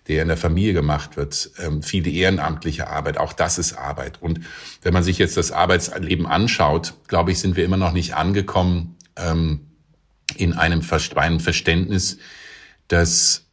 der 0.08 0.22
in 0.22 0.28
der 0.28 0.36
Familie 0.36 0.72
gemacht 0.72 1.16
wird, 1.16 1.50
ähm, 1.58 1.82
viele 1.82 2.10
ehrenamtliche 2.10 2.88
Arbeit, 2.88 3.18
auch 3.18 3.32
das 3.32 3.58
ist 3.58 3.74
Arbeit. 3.74 4.20
Und 4.20 4.40
wenn 4.82 4.92
man 4.92 5.02
sich 5.02 5.18
jetzt 5.18 5.36
das 5.36 5.52
Arbeitsleben 5.52 6.26
anschaut, 6.26 6.94
glaube 7.06 7.32
ich, 7.32 7.38
sind 7.38 7.56
wir 7.56 7.64
immer 7.64 7.76
noch 7.76 7.92
nicht 7.92 8.14
angekommen 8.14 8.96
ähm, 9.16 9.68
in 10.36 10.54
einem 10.54 10.82
Verständnis, 10.82 12.18
dass 12.88 13.46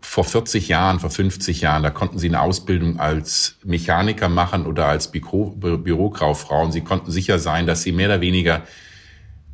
vor 0.00 0.24
40 0.24 0.68
Jahren, 0.68 1.00
vor 1.00 1.10
50 1.10 1.62
Jahren, 1.62 1.82
da 1.82 1.90
konnten 1.90 2.18
sie 2.18 2.28
eine 2.28 2.40
Ausbildung 2.40 3.00
als 3.00 3.56
Mechaniker 3.64 4.28
machen 4.28 4.66
oder 4.66 4.86
als 4.86 5.10
Büro, 5.10 5.50
Bürokauffrau 5.50 6.70
sie 6.70 6.82
konnten 6.82 7.10
sicher 7.10 7.38
sein, 7.38 7.66
dass 7.66 7.82
sie 7.82 7.92
mehr 7.92 8.08
oder 8.08 8.20
weniger 8.20 8.62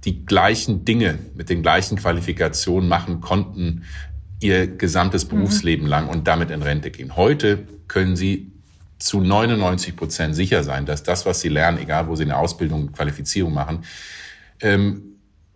die 0.05 0.25
gleichen 0.25 0.85
Dinge 0.85 1.19
mit 1.35 1.51
den 1.51 1.63
gleichen 1.63 1.97
Qualifikationen 1.97 2.89
machen 2.89 3.21
konnten 3.21 3.85
ihr 4.41 4.67
gesamtes 4.67 5.25
mhm. 5.27 5.37
Berufsleben 5.37 5.87
lang 5.87 6.09
und 6.09 6.27
damit 6.27 6.51
in 6.51 6.63
Rente 6.63 6.91
gehen. 6.91 7.17
Heute 7.17 7.67
können 7.89 8.17
sie 8.17 8.51
zu 8.99 9.21
99 9.21 9.97
Prozent 9.97 10.35
sicher 10.35 10.63
sein, 10.63 10.87
dass 10.87 11.03
das, 11.03 11.25
was 11.25 11.41
sie 11.41 11.49
lernen, 11.49 11.79
egal 11.79 12.09
wo 12.09 12.17
sie 12.17 12.25
eine 12.25 12.37
Ausbildung, 12.37 12.93
Qualifizierung 12.93 13.53
machen, 13.53 13.85
ähm, 14.61 15.11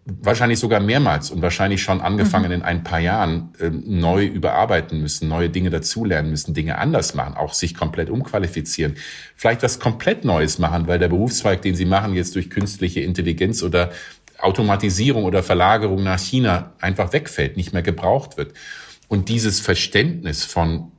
wahrscheinlich 0.07 0.59
sogar 0.59 0.81
mehrmals 0.81 1.31
und 1.31 1.41
wahrscheinlich 1.41 1.83
schon 1.83 2.01
angefangen 2.03 2.47
mhm. 2.47 2.53
in 2.53 2.63
ein 2.63 2.85
paar 2.85 3.01
Jahren 3.01 3.51
ähm, 3.61 3.83
neu 3.87 4.27
überarbeiten 4.27 5.01
müssen, 5.01 5.29
neue 5.29 5.49
Dinge 5.49 5.71
dazulernen 5.71 6.31
müssen, 6.31 6.53
Dinge 6.53 6.79
anders 6.79 7.15
machen, 7.15 7.35
auch 7.35 7.55
sich 7.55 7.75
komplett 7.75 8.11
umqualifizieren, 8.11 8.97
vielleicht 9.35 9.63
was 9.63 9.79
komplett 9.79 10.25
Neues 10.25 10.59
machen, 10.59 10.87
weil 10.87 10.99
der 10.99 11.09
Berufszweig, 11.09 11.63
den 11.63 11.75
sie 11.75 11.87
machen, 11.87 12.15
jetzt 12.15 12.35
durch 12.35 12.51
künstliche 12.51 13.01
Intelligenz 13.01 13.63
oder 13.63 13.91
Automatisierung 14.39 15.25
oder 15.25 15.43
Verlagerung 15.43 16.03
nach 16.03 16.19
China 16.19 16.73
einfach 16.81 17.13
wegfällt, 17.13 17.57
nicht 17.57 17.73
mehr 17.73 17.83
gebraucht 17.83 18.37
wird. 18.37 18.55
Und 19.09 19.29
dieses 19.29 19.61
Verständnis 19.61 20.45
von 20.45 20.93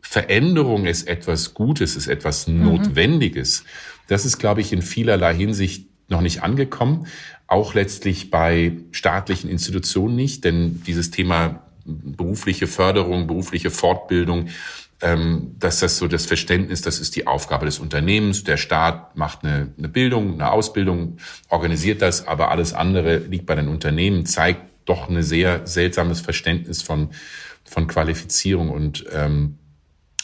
Veränderung 0.00 0.86
ist 0.86 1.06
etwas 1.06 1.54
Gutes, 1.54 1.94
ist 1.96 2.08
etwas 2.08 2.48
mhm. 2.48 2.64
Notwendiges, 2.64 3.64
das 4.10 4.24
ist, 4.24 4.38
glaube 4.38 4.60
ich, 4.60 4.72
in 4.72 4.82
vielerlei 4.82 5.32
Hinsicht 5.34 5.86
noch 6.08 6.20
nicht 6.20 6.42
angekommen. 6.42 7.06
Auch 7.46 7.74
letztlich 7.74 8.28
bei 8.30 8.72
staatlichen 8.90 9.48
Institutionen 9.48 10.16
nicht, 10.16 10.44
denn 10.44 10.82
dieses 10.84 11.12
Thema 11.12 11.62
berufliche 11.84 12.66
Förderung, 12.66 13.28
berufliche 13.28 13.70
Fortbildung, 13.70 14.48
ähm, 15.02 15.56
dass 15.58 15.80
das 15.80 15.96
so 15.96 16.06
das 16.08 16.26
Verständnis, 16.26 16.82
das 16.82 16.98
ist 16.98 17.16
die 17.16 17.26
Aufgabe 17.26 17.66
des 17.66 17.78
Unternehmens. 17.78 18.44
Der 18.44 18.56
Staat 18.56 19.16
macht 19.16 19.44
eine, 19.44 19.72
eine 19.78 19.88
Bildung, 19.88 20.34
eine 20.34 20.52
Ausbildung, 20.52 21.18
organisiert 21.48 22.02
das, 22.02 22.26
aber 22.26 22.50
alles 22.50 22.72
andere 22.74 23.18
liegt 23.18 23.46
bei 23.46 23.54
den 23.54 23.68
Unternehmen, 23.68 24.26
zeigt 24.26 24.62
doch 24.84 25.08
ein 25.08 25.22
sehr 25.22 25.66
seltsames 25.66 26.20
Verständnis 26.20 26.82
von, 26.82 27.10
von 27.64 27.86
Qualifizierung 27.86 28.70
und 28.70 29.04
ähm, 29.12 29.58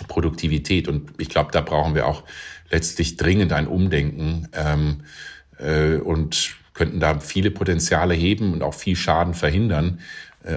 Produktivität. 0.08 0.88
Und 0.88 1.12
ich 1.18 1.28
glaube, 1.28 1.52
da 1.52 1.60
brauchen 1.60 1.94
wir 1.94 2.06
auch 2.06 2.24
letztlich 2.70 3.16
dringend 3.16 3.52
ein 3.52 3.68
Umdenken 3.68 4.48
ähm, 4.52 5.04
äh, 5.58 5.96
und 5.96 6.56
könnten 6.74 7.00
da 7.00 7.20
viele 7.20 7.50
Potenziale 7.50 8.12
heben 8.12 8.52
und 8.52 8.62
auch 8.62 8.74
viel 8.74 8.96
Schaden 8.96 9.32
verhindern, 9.32 10.00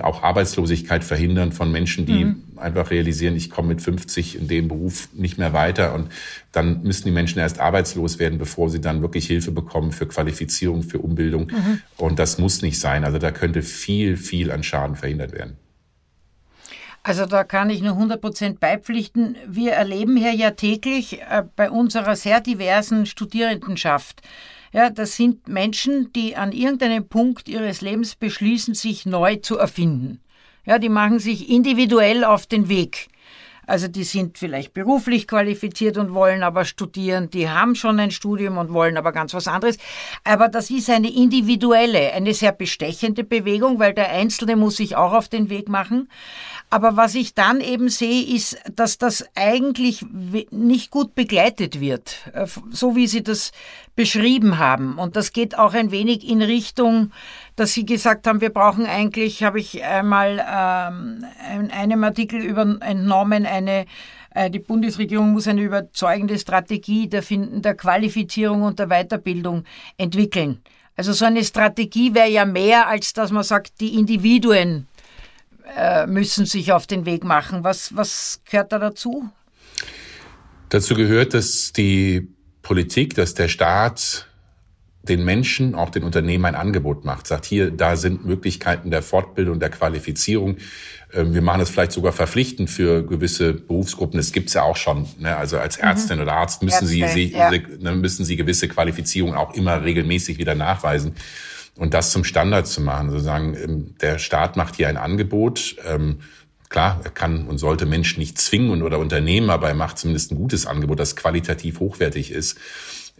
auch 0.01 0.23
Arbeitslosigkeit 0.23 1.03
verhindern 1.03 1.51
von 1.51 1.71
Menschen, 1.71 2.05
die 2.05 2.25
mhm. 2.25 2.43
einfach 2.57 2.91
realisieren, 2.91 3.35
ich 3.35 3.49
komme 3.49 3.69
mit 3.69 3.81
50 3.81 4.37
in 4.37 4.47
dem 4.47 4.67
Beruf 4.67 5.09
nicht 5.13 5.37
mehr 5.37 5.53
weiter 5.53 5.93
und 5.95 6.09
dann 6.51 6.83
müssen 6.83 7.05
die 7.05 7.11
Menschen 7.11 7.39
erst 7.39 7.59
arbeitslos 7.59 8.19
werden, 8.19 8.37
bevor 8.37 8.69
sie 8.69 8.81
dann 8.81 9.01
wirklich 9.01 9.27
Hilfe 9.27 9.51
bekommen 9.51 9.91
für 9.91 10.07
Qualifizierung, 10.07 10.83
für 10.83 10.99
Umbildung. 10.99 11.51
Mhm. 11.51 11.81
Und 11.97 12.19
das 12.19 12.37
muss 12.37 12.61
nicht 12.61 12.79
sein. 12.79 13.03
Also 13.03 13.17
da 13.17 13.31
könnte 13.31 13.61
viel, 13.61 14.17
viel 14.17 14.51
an 14.51 14.63
Schaden 14.63 14.95
verhindert 14.95 15.31
werden. 15.31 15.57
Also 17.03 17.25
da 17.25 17.43
kann 17.43 17.69
ich 17.69 17.81
nur 17.81 17.93
100 17.93 18.21
Prozent 18.21 18.59
beipflichten. 18.59 19.37
Wir 19.47 19.71
erleben 19.71 20.17
hier 20.17 20.33
ja 20.33 20.51
täglich 20.51 21.21
äh, 21.21 21.43
bei 21.55 21.71
unserer 21.71 22.15
sehr 22.15 22.41
diversen 22.41 23.05
Studierendenschaft, 23.05 24.21
ja, 24.71 24.89
das 24.89 25.15
sind 25.15 25.47
Menschen, 25.47 26.13
die 26.13 26.35
an 26.35 26.51
irgendeinem 26.51 27.07
Punkt 27.07 27.49
ihres 27.49 27.81
Lebens 27.81 28.15
beschließen, 28.15 28.73
sich 28.73 29.05
neu 29.05 29.37
zu 29.37 29.57
erfinden. 29.57 30.19
Ja, 30.65 30.77
die 30.77 30.89
machen 30.89 31.19
sich 31.19 31.49
individuell 31.49 32.23
auf 32.23 32.45
den 32.45 32.69
Weg. 32.69 33.09
Also 33.69 33.87
die 33.87 34.03
sind 34.03 34.39
vielleicht 34.39 34.73
beruflich 34.73 35.27
qualifiziert 35.27 35.97
und 35.97 36.13
wollen 36.15 36.41
aber 36.41 36.65
studieren, 36.65 37.29
die 37.29 37.49
haben 37.49 37.75
schon 37.75 37.99
ein 37.99 38.09
Studium 38.09 38.57
und 38.57 38.73
wollen 38.73 38.97
aber 38.97 39.11
ganz 39.11 39.35
was 39.35 39.47
anderes. 39.47 39.77
Aber 40.23 40.47
das 40.47 40.71
ist 40.71 40.89
eine 40.89 41.13
individuelle, 41.13 42.11
eine 42.13 42.33
sehr 42.33 42.51
bestechende 42.51 43.23
Bewegung, 43.23 43.77
weil 43.77 43.93
der 43.93 44.09
Einzelne 44.09 44.55
muss 44.55 44.77
sich 44.77 44.95
auch 44.95 45.13
auf 45.13 45.29
den 45.29 45.51
Weg 45.51 45.69
machen. 45.69 46.09
Aber 46.71 46.97
was 46.97 47.13
ich 47.13 47.35
dann 47.35 47.61
eben 47.61 47.89
sehe, 47.89 48.35
ist, 48.35 48.57
dass 48.75 48.97
das 48.97 49.23
eigentlich 49.35 50.03
nicht 50.49 50.89
gut 50.89 51.13
begleitet 51.13 51.79
wird, 51.79 52.27
äh, 52.33 52.47
so 52.71 52.95
wie 52.95 53.05
Sie 53.05 53.21
das 53.21 53.51
beschrieben 53.99 54.59
haben. 54.59 54.97
Und 54.97 55.17
das 55.17 55.33
geht 55.33 55.57
auch 55.57 55.73
ein 55.73 55.91
wenig 55.91 56.25
in 56.25 56.41
Richtung, 56.41 57.11
dass 57.57 57.73
Sie 57.73 57.85
gesagt 57.85 58.27
haben, 58.27 58.39
wir 58.39 58.49
brauchen 58.49 58.85
eigentlich, 58.85 59.43
habe 59.43 59.59
ich 59.59 59.83
einmal 59.83 60.39
ähm, 60.39 61.25
in 61.53 61.69
einem 61.69 62.05
Artikel 62.05 62.39
über, 62.39 62.77
entnommen, 62.79 63.45
eine 63.45 63.85
äh, 64.33 64.49
die 64.49 64.59
Bundesregierung 64.59 65.33
muss 65.33 65.49
eine 65.49 65.63
überzeugende 65.63 66.39
Strategie 66.39 67.09
der, 67.09 67.25
der 67.29 67.75
Qualifizierung 67.75 68.61
und 68.61 68.79
der 68.79 68.87
Weiterbildung 68.87 69.65
entwickeln. 69.97 70.61
Also 70.95 71.11
so 71.11 71.25
eine 71.25 71.43
Strategie 71.43 72.13
wäre 72.13 72.29
ja 72.29 72.45
mehr, 72.45 72.87
als 72.87 73.11
dass 73.11 73.31
man 73.31 73.43
sagt, 73.43 73.81
die 73.81 73.95
Individuen 73.95 74.87
äh, 75.75 76.07
müssen 76.07 76.45
sich 76.45 76.71
auf 76.71 76.87
den 76.87 77.05
Weg 77.05 77.25
machen. 77.25 77.65
Was, 77.65 77.93
was 77.97 78.39
gehört 78.49 78.71
da 78.71 78.79
dazu? 78.79 79.29
Dazu 80.69 80.95
gehört, 80.95 81.33
dass 81.33 81.73
die 81.73 82.29
Politik, 82.69 83.15
dass 83.15 83.33
der 83.33 83.47
Staat 83.47 84.27
den 85.01 85.25
Menschen, 85.25 85.73
auch 85.73 85.89
den 85.89 86.03
Unternehmen 86.03 86.45
ein 86.45 86.53
Angebot 86.53 87.03
macht. 87.03 87.25
Sagt 87.25 87.45
hier, 87.45 87.71
da 87.71 87.95
sind 87.95 88.27
Möglichkeiten 88.27 88.91
der 88.91 89.01
Fortbildung, 89.01 89.59
der 89.59 89.71
Qualifizierung. 89.71 90.57
Ähm, 91.11 91.33
wir 91.33 91.41
machen 91.41 91.61
es 91.61 91.71
vielleicht 91.71 91.93
sogar 91.93 92.11
verpflichtend 92.11 92.69
für 92.69 93.03
gewisse 93.03 93.55
Berufsgruppen. 93.55 94.17
Das 94.19 94.31
gibt's 94.33 94.53
ja 94.53 94.61
auch 94.61 94.75
schon. 94.75 95.07
Ne? 95.17 95.35
Also 95.35 95.57
als 95.57 95.79
mhm. 95.79 95.85
Ärztin 95.85 96.17
mhm. 96.17 96.21
oder 96.21 96.33
Arzt 96.33 96.61
müssen 96.61 96.87
Ärzte, 96.87 97.13
Sie, 97.15 97.31
ja. 97.31 97.49
Ne, 97.49 97.95
müssen 97.95 98.23
Sie 98.23 98.35
gewisse 98.35 98.67
Qualifizierung 98.67 99.33
auch 99.33 99.55
immer 99.55 99.83
regelmäßig 99.83 100.37
wieder 100.37 100.53
nachweisen 100.53 101.15
und 101.75 101.95
das 101.95 102.11
zum 102.11 102.23
Standard 102.23 102.67
zu 102.67 102.81
machen. 102.81 103.09
Sozusagen, 103.09 103.55
ähm, 103.55 103.95
der 103.99 104.19
Staat 104.19 104.57
macht 104.57 104.75
hier 104.75 104.89
ein 104.89 104.97
Angebot. 104.97 105.75
Ähm, 105.87 106.19
klar, 106.69 107.01
er 107.03 107.11
kann 107.11 107.47
und 107.47 107.57
sollte 107.57 107.85
Menschen 107.85 108.19
nicht 108.19 108.37
zwingen 108.37 108.81
oder 108.83 108.99
Unternehmen, 108.99 109.49
aber 109.49 109.67
er 109.67 109.75
macht 109.75 109.97
zumindest 109.97 110.31
ein 110.31 110.37
gutes 110.37 110.65
Angebot, 110.65 110.99
das 110.99 111.15
qualitativ 111.15 111.79
hochwertig 111.79 112.31
ist. 112.31 112.57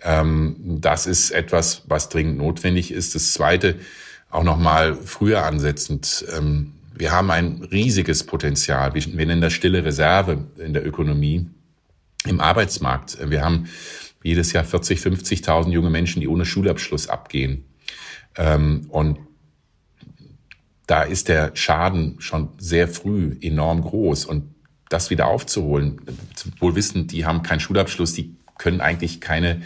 Ähm, 0.02 0.56
das 0.82 1.08
ist 1.08 1.32
etwas, 1.32 1.84
was 1.88 2.10
dringend 2.10 2.38
notwendig 2.38 2.92
ist. 2.92 3.16
Das 3.16 3.34
Zweite, 3.34 3.76
auch 4.30 4.44
noch 4.44 4.58
mal 4.58 4.96
früher 4.96 5.44
ansetzend. 5.44 6.24
Wir 6.94 7.12
haben 7.12 7.32
ein 7.32 7.64
riesiges 7.72 8.26
Potenzial. 8.26 8.94
Wir 8.94 9.26
nennen 9.26 9.42
das 9.42 9.54
stille 9.54 9.84
Reserve 9.84 10.46
in 10.58 10.74
der 10.74 10.86
Ökonomie, 10.86 11.48
im 12.28 12.40
Arbeitsmarkt. 12.40 13.18
Wir 13.28 13.44
haben 13.44 13.70
jedes 14.22 14.52
Jahr 14.54 14.66
40, 14.66 15.00
50.000 15.00 15.72
junge 15.72 15.90
Menschen, 15.90 16.20
die 16.20 16.28
ohne 16.28 16.46
Schulabschluss 16.46 17.08
abgehen. 17.08 17.66
Ähm, 18.36 18.88
und 18.90 19.20
da 20.90 21.04
ist 21.04 21.28
der 21.28 21.52
Schaden 21.54 22.16
schon 22.20 22.50
sehr 22.58 22.88
früh 22.88 23.38
enorm 23.42 23.82
groß. 23.82 24.26
Und 24.26 24.56
das 24.90 25.12
wieder 25.12 25.28
aufzuholen, 25.28 26.02
wohl 26.60 26.74
wissen, 26.76 27.06
die 27.06 27.26
haben 27.28 27.44
keinen 27.44 27.60
Schulabschluss, 27.60 28.14
die 28.14 28.36
können 28.58 28.82
eigentlich 28.82 29.22
keine 29.22 29.62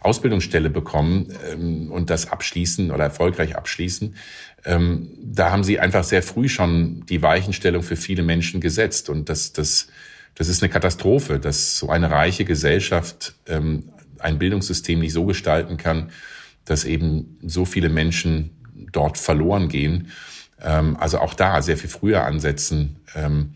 Ausbildungsstelle 0.00 0.70
bekommen 0.70 1.32
ähm, 1.52 1.92
und 1.92 2.10
das 2.10 2.30
abschließen 2.30 2.90
oder 2.90 3.04
erfolgreich 3.04 3.56
abschließen. 3.56 4.16
Ähm, 4.64 5.10
da 5.22 5.52
haben 5.52 5.62
sie 5.62 5.78
einfach 5.78 6.02
sehr 6.02 6.24
früh 6.24 6.48
schon 6.48 7.06
die 7.06 7.22
Weichenstellung 7.22 7.84
für 7.84 7.96
viele 7.96 8.24
Menschen 8.24 8.60
gesetzt. 8.60 9.08
Und 9.08 9.28
das, 9.28 9.52
das, 9.52 9.86
das 10.34 10.48
ist 10.48 10.60
eine 10.60 10.72
Katastrophe, 10.72 11.38
dass 11.38 11.78
so 11.78 11.88
eine 11.88 12.10
reiche 12.10 12.44
Gesellschaft 12.44 13.36
ähm, 13.46 13.90
ein 14.18 14.40
Bildungssystem 14.40 14.98
nicht 14.98 15.12
so 15.12 15.24
gestalten 15.24 15.76
kann, 15.76 16.10
dass 16.64 16.84
eben 16.84 17.38
so 17.42 17.64
viele 17.64 17.90
Menschen 17.90 18.50
dort 18.90 19.18
verloren 19.18 19.68
gehen. 19.68 20.08
Ähm, 20.62 20.96
also 20.98 21.18
auch 21.18 21.34
da 21.34 21.62
sehr 21.62 21.76
viel 21.76 21.90
früher 21.90 22.24
ansetzen, 22.24 22.96
ähm, 23.14 23.54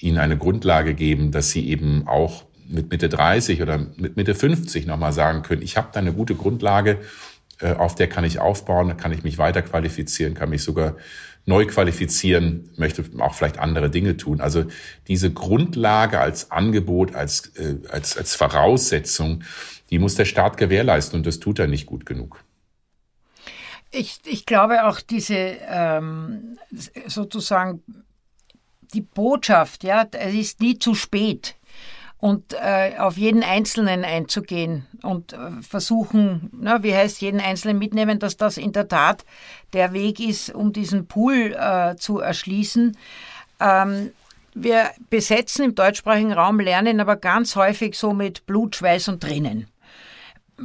ihnen 0.00 0.18
eine 0.18 0.38
Grundlage 0.38 0.94
geben, 0.94 1.30
dass 1.30 1.50
sie 1.50 1.68
eben 1.68 2.06
auch 2.06 2.44
mit 2.66 2.90
Mitte 2.90 3.08
30 3.08 3.62
oder 3.62 3.78
mit 3.96 4.16
Mitte 4.16 4.34
50 4.34 4.86
nochmal 4.86 5.12
sagen 5.12 5.42
können, 5.42 5.62
ich 5.62 5.76
habe 5.76 5.88
da 5.92 6.00
eine 6.00 6.12
gute 6.12 6.34
Grundlage, 6.34 6.98
äh, 7.60 7.72
auf 7.74 7.94
der 7.94 8.08
kann 8.08 8.24
ich 8.24 8.38
aufbauen, 8.38 8.88
da 8.88 8.94
kann 8.94 9.12
ich 9.12 9.24
mich 9.24 9.38
weiter 9.38 9.62
qualifizieren, 9.62 10.34
kann 10.34 10.50
mich 10.50 10.62
sogar 10.62 10.96
neu 11.46 11.66
qualifizieren, 11.66 12.70
möchte 12.76 13.04
auch 13.18 13.34
vielleicht 13.34 13.58
andere 13.58 13.90
Dinge 13.90 14.16
tun. 14.16 14.40
Also 14.40 14.64
diese 15.08 15.32
Grundlage 15.32 16.20
als 16.20 16.50
Angebot, 16.50 17.14
als, 17.14 17.52
äh, 17.56 17.76
als, 17.90 18.16
als 18.16 18.34
Voraussetzung, 18.36 19.42
die 19.90 19.98
muss 19.98 20.14
der 20.14 20.26
Staat 20.26 20.56
gewährleisten 20.56 21.18
und 21.18 21.26
das 21.26 21.40
tut 21.40 21.58
er 21.58 21.66
nicht 21.66 21.86
gut 21.86 22.06
genug. 22.06 22.44
Ich, 23.92 24.20
ich 24.24 24.46
glaube 24.46 24.86
auch 24.86 25.00
diese 25.00 25.34
ähm, 25.34 26.58
sozusagen 27.06 27.82
die 28.94 29.00
Botschaft, 29.00 29.84
ja, 29.84 30.06
es 30.12 30.34
ist 30.34 30.60
nie 30.60 30.78
zu 30.78 30.94
spät 30.94 31.56
und 32.20 32.52
äh, 32.52 32.98
auf 32.98 33.16
jeden 33.16 33.42
Einzelnen 33.42 34.04
einzugehen 34.04 34.86
und 35.02 35.32
äh, 35.32 35.62
versuchen, 35.62 36.50
na, 36.52 36.82
wie 36.82 36.94
heißt 36.94 37.22
jeden 37.22 37.40
Einzelnen 37.40 37.78
mitnehmen, 37.78 38.18
dass 38.18 38.36
das 38.36 38.58
in 38.58 38.72
der 38.72 38.88
Tat 38.88 39.24
der 39.72 39.92
Weg 39.92 40.20
ist, 40.20 40.54
um 40.54 40.72
diesen 40.72 41.06
Pool 41.06 41.56
äh, 41.58 41.96
zu 41.96 42.18
erschließen. 42.18 42.96
Ähm, 43.58 44.10
wir 44.54 44.90
besetzen 45.08 45.64
im 45.64 45.74
deutschsprachigen 45.74 46.32
Raum 46.32 46.60
Lernen 46.60 47.00
aber 47.00 47.16
ganz 47.16 47.56
häufig 47.56 47.96
so 47.96 48.12
mit 48.12 48.46
Blut, 48.46 48.76
Schweiß 48.76 49.08
und 49.08 49.22
Tränen. 49.22 49.68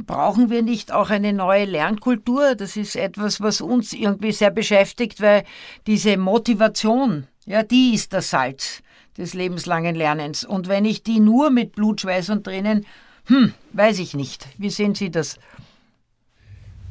Brauchen 0.04 0.50
wir 0.50 0.62
nicht 0.62 0.92
auch 0.92 1.10
eine 1.10 1.32
neue 1.32 1.64
Lernkultur? 1.64 2.54
Das 2.54 2.76
ist 2.76 2.96
etwas, 2.96 3.40
was 3.40 3.60
uns 3.60 3.92
irgendwie 3.92 4.32
sehr 4.32 4.50
beschäftigt, 4.50 5.22
weil 5.22 5.44
diese 5.86 6.16
Motivation, 6.18 7.26
ja, 7.46 7.62
die 7.62 7.94
ist 7.94 8.12
das 8.12 8.30
Salz 8.30 8.82
des 9.16 9.32
lebenslangen 9.32 9.94
Lernens. 9.94 10.44
Und 10.44 10.68
wenn 10.68 10.84
ich 10.84 11.02
die 11.02 11.20
nur 11.20 11.50
mit 11.50 11.72
Blut, 11.72 12.02
Schweiß 12.02 12.28
und 12.28 12.44
Tränen, 12.44 12.84
hm, 13.26 13.54
weiß 13.72 13.98
ich 14.00 14.14
nicht. 14.14 14.46
Wie 14.58 14.70
sehen 14.70 14.94
Sie 14.94 15.10
das? 15.10 15.38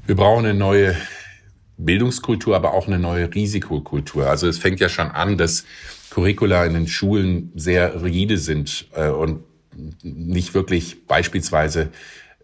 Wir 0.07 0.15
brauchen 0.15 0.45
eine 0.45 0.57
neue 0.57 0.95
Bildungskultur, 1.77 2.55
aber 2.55 2.73
auch 2.73 2.87
eine 2.87 2.99
neue 2.99 3.33
Risikokultur. 3.33 4.27
Also 4.27 4.47
es 4.47 4.57
fängt 4.57 4.79
ja 4.79 4.89
schon 4.89 5.07
an, 5.07 5.37
dass 5.37 5.65
Curricula 6.09 6.65
in 6.65 6.73
den 6.73 6.87
Schulen 6.87 7.51
sehr 7.55 8.03
rigide 8.03 8.37
sind 8.37 8.87
äh, 8.93 9.09
und 9.09 9.43
nicht 10.01 10.53
wirklich 10.53 11.05
beispielsweise 11.05 11.91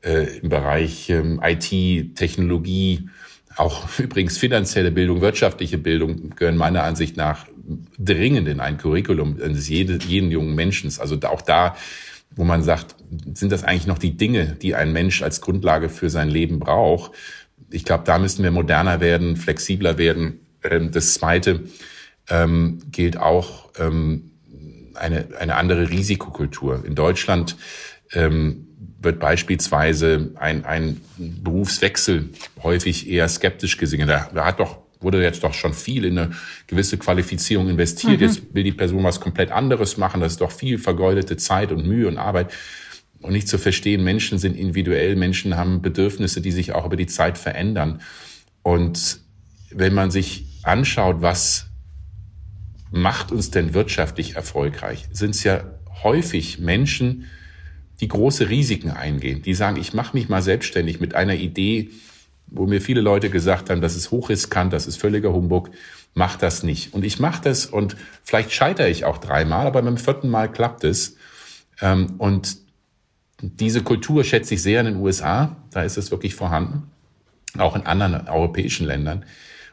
äh, 0.03 0.37
im 0.39 0.49
Bereich 0.49 1.09
ähm, 1.09 1.41
IT, 1.43 2.15
Technologie, 2.15 3.09
auch 3.55 3.87
übrigens 3.99 4.37
finanzielle 4.37 4.91
Bildung, 4.91 5.21
wirtschaftliche 5.21 5.77
Bildung 5.77 6.31
gehören 6.35 6.57
meiner 6.57 6.83
Ansicht 6.83 7.17
nach 7.17 7.47
dringend 7.97 8.47
in 8.47 8.59
ein 8.59 8.77
Curriculum 8.77 9.37
eines 9.41 9.69
jeden, 9.69 9.99
jeden 10.01 10.31
jungen 10.31 10.55
Menschen. 10.55 10.91
Also 10.99 11.17
auch 11.23 11.41
da, 11.41 11.75
wo 12.31 12.43
man 12.43 12.63
sagt, 12.63 12.95
sind 13.33 13.51
das 13.51 13.63
eigentlich 13.63 13.87
noch 13.87 13.99
die 13.99 14.17
Dinge, 14.17 14.57
die 14.61 14.75
ein 14.75 14.91
Mensch 14.93 15.21
als 15.21 15.41
Grundlage 15.41 15.89
für 15.89 16.09
sein 16.09 16.29
Leben 16.29 16.59
braucht? 16.59 17.11
Ich 17.69 17.85
glaube, 17.85 18.03
da 18.05 18.17
müssen 18.19 18.43
wir 18.43 18.51
moderner 18.51 18.99
werden, 18.99 19.37
flexibler 19.37 19.97
werden. 19.97 20.39
Ähm, 20.63 20.91
das 20.91 21.13
Zweite 21.13 21.61
ähm, 22.29 22.79
gilt 22.91 23.17
auch 23.17 23.69
ähm, 23.77 24.31
eine, 24.95 25.27
eine 25.39 25.55
andere 25.55 25.89
Risikokultur. 25.89 26.83
In 26.85 26.95
Deutschland 26.95 27.55
ähm, 28.13 28.67
wird 29.01 29.19
beispielsweise 29.19 30.31
ein, 30.35 30.65
ein 30.65 31.01
Berufswechsel 31.17 32.29
häufig 32.61 33.09
eher 33.09 33.27
skeptisch 33.27 33.77
gesehen. 33.77 34.07
Da, 34.07 34.29
da 34.33 34.45
hat 34.45 34.59
doch 34.59 34.77
wurde 35.01 35.21
jetzt 35.21 35.43
doch 35.43 35.53
schon 35.53 35.73
viel 35.73 36.05
in 36.05 36.17
eine 36.17 36.31
gewisse 36.67 36.97
Qualifizierung 36.97 37.69
investiert. 37.69 38.19
Mhm. 38.19 38.27
Jetzt 38.27 38.53
will 38.53 38.63
die 38.63 38.71
Person 38.71 39.03
was 39.03 39.19
komplett 39.19 39.51
anderes 39.51 39.97
machen. 39.97 40.21
Das 40.21 40.33
ist 40.33 40.41
doch 40.41 40.51
viel 40.51 40.77
vergeudete 40.77 41.37
Zeit 41.37 41.71
und 41.71 41.87
Mühe 41.87 42.07
und 42.07 42.17
Arbeit. 42.17 42.53
Und 43.19 43.33
nicht 43.33 43.47
zu 43.47 43.57
verstehen, 43.57 44.03
Menschen 44.03 44.39
sind 44.39 44.55
individuell, 44.55 45.15
Menschen 45.15 45.55
haben 45.55 45.81
Bedürfnisse, 45.81 46.41
die 46.41 46.51
sich 46.51 46.73
auch 46.73 46.85
über 46.85 46.95
die 46.95 47.07
Zeit 47.07 47.37
verändern. 47.37 48.01
Und 48.63 49.19
wenn 49.71 49.93
man 49.93 50.11
sich 50.11 50.45
anschaut, 50.63 51.21
was 51.21 51.67
macht 52.91 53.31
uns 53.31 53.51
denn 53.51 53.73
wirtschaftlich 53.73 54.35
erfolgreich? 54.35 55.07
Sind 55.11 55.31
es 55.31 55.43
ja 55.43 55.63
häufig 56.03 56.59
Menschen, 56.59 57.25
die 58.01 58.07
große 58.07 58.49
Risiken 58.49 58.89
eingehen, 58.89 59.43
die 59.43 59.53
sagen, 59.53 59.77
ich 59.77 59.93
mache 59.93 60.17
mich 60.17 60.27
mal 60.27 60.41
selbstständig 60.41 60.99
mit 60.99 61.13
einer 61.13 61.35
Idee, 61.35 61.91
wo 62.47 62.65
mir 62.65 62.81
viele 62.81 62.99
Leute 62.99 63.29
gesagt 63.29 63.69
haben, 63.69 63.79
das 63.79 63.95
ist 63.95 64.11
hochriskant, 64.11 64.73
das 64.73 64.87
ist 64.87 64.97
völliger 64.97 65.31
Humbug, 65.31 65.69
mach 66.15 66.35
das 66.35 66.63
nicht. 66.63 66.93
Und 66.93 67.05
ich 67.05 67.19
mache 67.19 67.43
das 67.43 67.65
und 67.67 67.95
vielleicht 68.23 68.51
scheitere 68.51 68.89
ich 68.89 69.05
auch 69.05 69.19
dreimal, 69.19 69.67
aber 69.67 69.81
beim 69.83 69.97
vierten 69.97 70.29
Mal 70.29 70.51
klappt 70.51 70.83
es. 70.83 71.15
Ähm, 71.79 72.15
und 72.17 72.57
diese 73.41 73.83
Kultur 73.83 74.23
schätze 74.23 74.55
ich 74.55 74.63
sehr 74.63 74.81
in 74.81 74.87
den 74.87 74.95
USA, 74.97 75.55
da 75.71 75.83
ist 75.83 75.97
es 75.97 76.11
wirklich 76.11 76.35
vorhanden, 76.35 76.91
auch 77.57 77.75
in 77.75 77.85
anderen 77.85 78.27
europäischen 78.27 78.85
Ländern. 78.85 79.25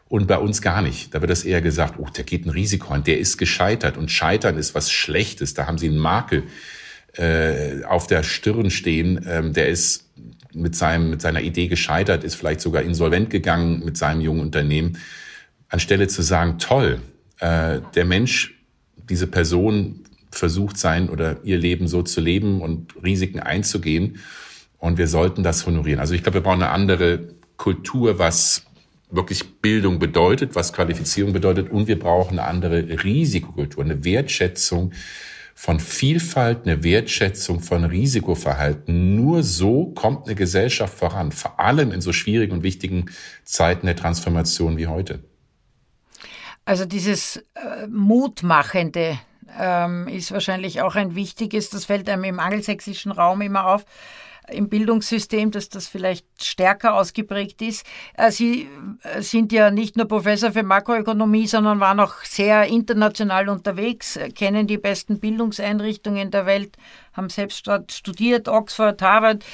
Und 0.09 0.27
bei 0.27 0.39
uns 0.39 0.63
gar 0.63 0.81
nicht. 0.81 1.15
Da 1.15 1.21
wird 1.21 1.31
das 1.31 1.45
eher 1.45 1.61
gesagt, 1.61 1.97
oh, 1.99 2.07
der 2.09 2.25
geht 2.25 2.47
ein 2.47 2.51
Risiko 2.51 2.95
an, 2.95 3.05
der 3.05 3.19
ist 3.19 3.37
gescheitert. 3.37 3.99
Und 3.99 4.11
Scheitern 4.11 4.57
ist 4.57 4.75
was 4.75 4.91
Schlechtes. 4.91 5.53
Da 5.53 5.67
haben 5.67 5.77
sie 5.77 5.89
einen 5.89 5.99
Makel 5.99 6.45
äh, 7.19 7.85
auf 7.85 8.07
der 8.07 8.23
Stirn 8.23 8.71
stehen. 8.71 9.27
Ähm, 9.29 9.53
der 9.53 9.69
ist 9.69 10.09
mit, 10.53 10.77
seinem, 10.77 11.11
mit 11.11 11.21
seiner 11.21 11.41
Idee 11.41 11.69
gescheitert, 11.69 12.25
ist 12.25 12.37
vielleicht 12.37 12.61
sogar 12.61 12.83
insolvent 12.83 13.31
gegangen 13.31 13.85
mit 13.85 13.97
seinem 13.97 14.21
jungen 14.21 14.41
Unternehmen. 14.41 14.99
Anstelle 15.69 16.09
zu 16.09 16.23
sagen, 16.23 16.59
toll, 16.59 17.01
äh, 17.41 17.81
der 17.95 18.05
Mensch, 18.05 18.55
diese 19.09 19.27
Person 19.27 20.05
versucht 20.31 20.79
sein 20.79 21.09
oder 21.09 21.39
ihr 21.45 21.59
Leben 21.59 21.89
so 21.89 22.03
zu 22.03 22.21
leben 22.21 22.61
und 22.61 22.95
Risiken 23.03 23.41
einzugehen. 23.41 24.21
Und 24.79 24.97
wir 24.97 25.09
sollten 25.09 25.43
das 25.43 25.67
honorieren. 25.67 26.01
Also 26.01 26.15
ich 26.15 26.23
glaube, 26.23 26.35
wir 26.35 26.43
brauchen 26.43 26.63
eine 26.63 26.71
andere 26.71 27.35
Kultur, 27.57 28.19
was 28.19 28.65
wirklich 29.11 29.61
Bildung 29.61 29.99
bedeutet, 29.99 30.55
was 30.55 30.73
Qualifizierung 30.73 31.33
bedeutet. 31.33 31.71
Und 31.71 31.89
wir 31.89 31.99
brauchen 31.99 32.39
eine 32.39 32.47
andere 32.49 33.03
Risikokultur, 33.03 33.83
eine 33.83 34.05
Wertschätzung 34.05 34.93
von 35.59 35.81
Vielfalt, 35.81 36.67
eine 36.67 36.85
Wertschätzung 36.85 37.59
von 37.59 37.83
Risikoverhalten. 37.83 39.17
Nur 39.17 39.43
so 39.43 39.87
kommt 39.87 40.27
eine 40.27 40.37
Gesellschaft 40.37 40.97
voran, 40.97 41.33
vor 41.33 41.59
allem 41.59 41.91
in 41.91 42.01
so 42.01 42.13
schwierigen 42.13 42.53
und 42.53 42.63
wichtigen 42.63 43.07
Zeiten 43.43 43.87
der 43.87 43.97
Transformation 43.97 44.77
wie 44.77 44.87
heute. 44.87 45.25
Also 46.65 46.85
dieses 46.85 47.39
äh, 47.57 47.89
Mutmachende 47.89 49.19
ähm, 49.59 50.07
ist 50.07 50.31
wahrscheinlich 50.31 50.81
auch 50.81 50.95
ein 50.95 51.17
wichtiges, 51.17 51.71
das 51.71 51.87
fällt 51.87 52.09
einem 52.09 52.23
im 52.23 52.39
angelsächsischen 52.39 53.11
Raum 53.11 53.41
immer 53.41 53.67
auf 53.67 53.85
im 54.51 54.69
Bildungssystem, 54.69 55.51
dass 55.51 55.69
das 55.69 55.87
vielleicht 55.87 56.27
stärker 56.43 56.95
ausgeprägt 56.95 57.63
ist. 57.63 57.87
Äh, 58.15 58.31
Sie 58.31 58.69
äh, 59.03 59.23
sind 59.23 59.53
ja 59.53 59.71
nicht 59.71 59.97
nur 59.97 60.07
Professor 60.07 60.53
für 60.53 60.63
Makroökonomie, 60.63 61.47
sondern 61.47 61.81
waren 61.81 62.01
auch 62.01 62.15
sehr 62.23 62.67
international 62.67 63.49
unterwegs, 63.49 64.17
äh, 64.17 64.31
kennen 64.31 64.67
die 64.67 64.79
besten 64.79 65.21
Bildungseinrichtungen 65.21 66.31
der 66.31 66.47
Welt, 66.47 66.77
haben 67.13 67.29
selbst 67.29 67.69
studiert, 67.91 68.49
Oxford, 68.49 69.01
Harvard. 69.03 69.45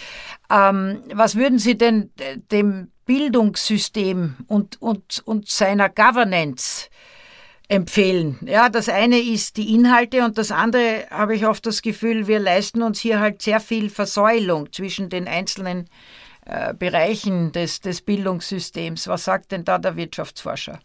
Ähm, 0.51 1.03
was 1.13 1.37
würden 1.37 1.59
Sie 1.59 1.77
denn 1.77 2.11
dem 2.51 2.91
Bildungssystem 3.07 4.37
und, 4.47 4.81
und, 4.81 5.23
und 5.25 5.49
seiner 5.49 5.89
Governance 5.89 6.89
empfehlen. 7.69 8.39
Ja, 8.47 8.69
das 8.69 8.89
eine 8.89 9.19
ist 9.19 9.57
die 9.57 9.75
Inhalte 9.75 10.25
und 10.25 10.37
das 10.37 10.51
andere 10.51 11.07
habe 11.11 11.35
ich 11.35 11.47
oft 11.47 11.65
das 11.67 11.83
Gefühl, 11.83 12.27
wir 12.27 12.39
leisten 12.39 12.83
uns 12.83 13.01
hier 13.01 13.21
halt 13.21 13.43
sehr 13.43 13.61
viel 13.61 13.89
Versäulung 13.89 14.73
zwischen 14.73 15.09
den 15.09 15.27
einzelnen 15.27 15.89
äh, 16.45 16.75
Bereichen 16.75 17.53
des, 17.53 17.81
des 17.81 18.03
Bildungssystems. 18.03 19.09
Was 19.09 19.25
sagt 19.25 19.53
denn 19.53 19.65
da 19.65 19.79
der 19.79 19.97
Wirtschaftsforscher? 19.97 20.81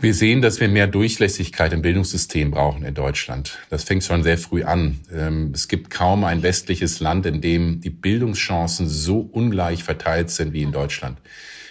Wir 0.00 0.14
sehen, 0.14 0.40
dass 0.40 0.60
wir 0.60 0.68
mehr 0.68 0.86
Durchlässigkeit 0.86 1.72
im 1.72 1.82
Bildungssystem 1.82 2.52
brauchen 2.52 2.84
in 2.84 2.94
Deutschland. 2.94 3.58
Das 3.68 3.82
fängt 3.82 4.04
schon 4.04 4.22
sehr 4.22 4.38
früh 4.38 4.62
an. 4.62 5.00
Ähm, 5.12 5.50
es 5.52 5.68
gibt 5.68 5.90
kaum 5.90 6.24
ein 6.24 6.42
westliches 6.42 7.00
Land, 7.00 7.26
in 7.26 7.40
dem 7.40 7.80
die 7.80 7.90
Bildungschancen 7.90 8.88
so 8.88 9.18
ungleich 9.18 9.84
verteilt 9.84 10.30
sind 10.30 10.52
wie 10.52 10.62
in 10.62 10.72
Deutschland, 10.72 11.18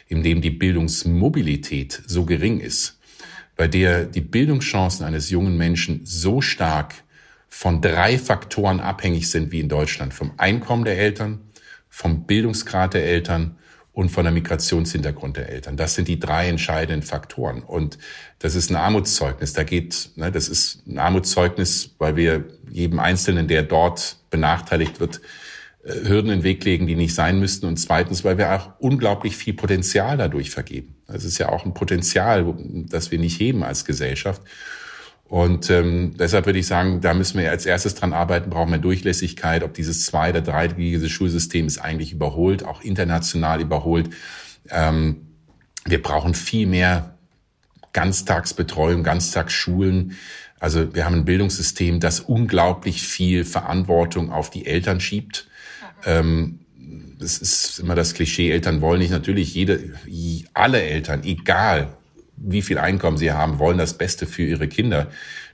in 0.07 0.23
dem 0.23 0.41
die 0.41 0.51
Bildungsmobilität 0.51 2.03
so 2.05 2.25
gering 2.25 2.59
ist 2.59 2.96
bei 3.57 3.67
der 3.67 4.05
die 4.05 4.21
Bildungschancen 4.21 5.05
eines 5.05 5.29
jungen 5.29 5.57
Menschen 5.57 6.01
so 6.05 6.41
stark 6.41 6.93
von 7.49 7.81
drei 7.81 8.17
Faktoren 8.17 8.79
abhängig 8.79 9.29
sind 9.29 9.51
wie 9.51 9.59
in 9.59 9.67
Deutschland. 9.67 10.13
Vom 10.13 10.31
Einkommen 10.37 10.85
der 10.85 10.97
Eltern, 10.97 11.41
vom 11.89 12.27
Bildungsgrad 12.27 12.93
der 12.93 13.05
Eltern 13.05 13.57
und 13.93 14.09
von 14.09 14.25
der 14.25 14.31
Migrationshintergrund 14.31 15.37
der 15.37 15.49
Eltern. 15.49 15.75
Das 15.75 15.95
sind 15.95 16.07
die 16.07 16.19
drei 16.19 16.49
entscheidenden 16.49 17.01
Faktoren. 17.01 17.63
Und 17.63 17.97
das 18.37 18.53
ist 18.53 18.69
ein 18.69 18.75
Armutszeugnis. 18.75 19.53
Da 19.53 19.63
geht, 19.63 20.11
ne, 20.15 20.31
das 20.31 20.49
ist 20.49 20.85
ein 20.85 20.99
Armutszeugnis, 20.99 21.95
weil 21.97 22.15
wir 22.15 22.45
jedem 22.69 22.99
Einzelnen, 22.99 23.47
der 23.47 23.63
dort 23.63 24.17
benachteiligt 24.29 24.99
wird, 24.99 25.19
äh, 25.83 26.07
Hürden 26.07 26.29
in 26.29 26.39
den 26.39 26.43
Weg 26.43 26.63
legen, 26.63 26.85
die 26.85 26.95
nicht 26.95 27.15
sein 27.15 27.39
müssten. 27.39 27.65
Und 27.65 27.77
zweitens, 27.77 28.23
weil 28.23 28.37
wir 28.37 28.53
auch 28.53 28.79
unglaublich 28.79 29.35
viel 29.35 29.55
Potenzial 29.55 30.15
dadurch 30.15 30.51
vergeben. 30.51 30.96
Das 31.07 31.23
ist 31.23 31.37
ja 31.37 31.49
auch 31.49 31.65
ein 31.65 31.73
Potenzial, 31.73 32.53
das 32.89 33.11
wir 33.11 33.19
nicht 33.19 33.39
heben 33.39 33.63
als 33.63 33.85
Gesellschaft. 33.85 34.41
Und 35.29 35.69
ähm, 35.69 36.15
deshalb 36.17 36.45
würde 36.45 36.59
ich 36.59 36.67
sagen, 36.67 37.01
da 37.01 37.13
müssen 37.13 37.39
wir 37.39 37.51
als 37.51 37.65
erstes 37.65 37.95
dran 37.95 38.13
arbeiten, 38.13 38.49
brauchen 38.49 38.71
wir 38.71 38.77
Durchlässigkeit, 38.77 39.63
ob 39.63 39.73
dieses 39.73 40.05
zwei- 40.05 40.29
oder 40.29 40.41
dreigliedrige 40.41 41.09
Schulsystem 41.09 41.67
ist 41.67 41.79
eigentlich 41.79 42.13
überholt, 42.13 42.63
auch 42.63 42.81
international 42.81 43.59
überholt. 43.59 44.09
Ähm, 44.69 45.27
wir 45.85 46.01
brauchen 46.01 46.33
viel 46.33 46.67
mehr 46.67 47.17
Ganztagsbetreuung, 47.91 49.03
Ganztagsschulen. 49.03 50.15
Also 50.59 50.93
wir 50.95 51.05
haben 51.05 51.15
ein 51.15 51.25
Bildungssystem, 51.25 51.99
das 51.99 52.21
unglaublich 52.21 53.01
viel 53.01 53.43
Verantwortung 53.43 54.31
auf 54.31 54.49
die 54.49 54.65
Eltern 54.65 54.99
schiebt. 54.99 55.47
Ähm, 56.05 56.56
das 57.19 57.37
ist 57.39 57.79
immer 57.79 57.95
das 57.95 58.13
Klischee, 58.13 58.51
Eltern 58.51 58.81
wollen 58.81 58.99
nicht. 58.99 59.11
Natürlich, 59.11 59.53
jede, 59.53 59.93
alle 60.53 60.81
Eltern, 60.81 61.23
egal 61.23 61.89
wie 62.35 62.61
viel 62.61 62.77
Einkommen 62.77 63.17
sie 63.17 63.31
haben, 63.31 63.59
wollen 63.59 63.77
das 63.77 63.97
Beste 63.97 64.27
für 64.27 64.43
ihre 64.43 64.67
Kinder. 64.67 65.07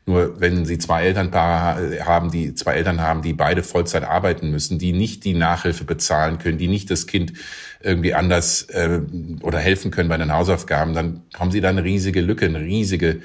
Nur 0.05 0.41
wenn 0.41 0.65
sie 0.65 0.77
zwei 0.77 1.05
Elternpaare 1.05 2.05
haben, 2.05 2.29
die 2.29 2.53
zwei 2.55 2.73
Eltern 2.73 2.99
haben, 2.99 3.21
die 3.21 3.31
beide 3.31 3.63
Vollzeit 3.63 4.03
arbeiten 4.03 4.51
müssen, 4.51 4.77
die 4.77 4.91
nicht 4.91 5.23
die 5.23 5.33
Nachhilfe 5.33 5.85
bezahlen 5.85 6.39
können, 6.39 6.57
die 6.57 6.67
nicht 6.67 6.91
das 6.91 7.07
Kind 7.07 7.31
irgendwie 7.81 8.13
anders 8.13 8.63
äh, 8.63 8.99
oder 9.41 9.59
helfen 9.59 9.91
können 9.91 10.09
bei 10.09 10.17
den 10.17 10.33
Hausaufgaben, 10.33 10.93
dann 10.93 11.21
haben 11.33 11.51
sie 11.51 11.61
da 11.61 11.69
eine 11.69 11.85
riesige 11.85 12.19
Lücke, 12.19 12.45
eine 12.45 12.59
riesige 12.59 13.21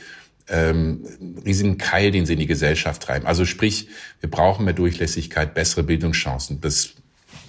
ähm, 0.51 1.05
riesigen 1.45 1.79
Keil, 1.79 2.11
den 2.11 2.27
sie 2.27 2.33
in 2.35 2.39
die 2.39 2.47
Gesellschaft 2.47 3.03
treiben. 3.03 3.27
Also 3.27 3.45
sprich, 3.45 3.89
wir 4.21 4.31
brauchen 4.31 4.65
mehr 4.65 4.73
Durchlässigkeit, 4.73 5.55
bessere 5.55 5.83
Bildungschancen. 5.83 6.61
Das 6.61 6.95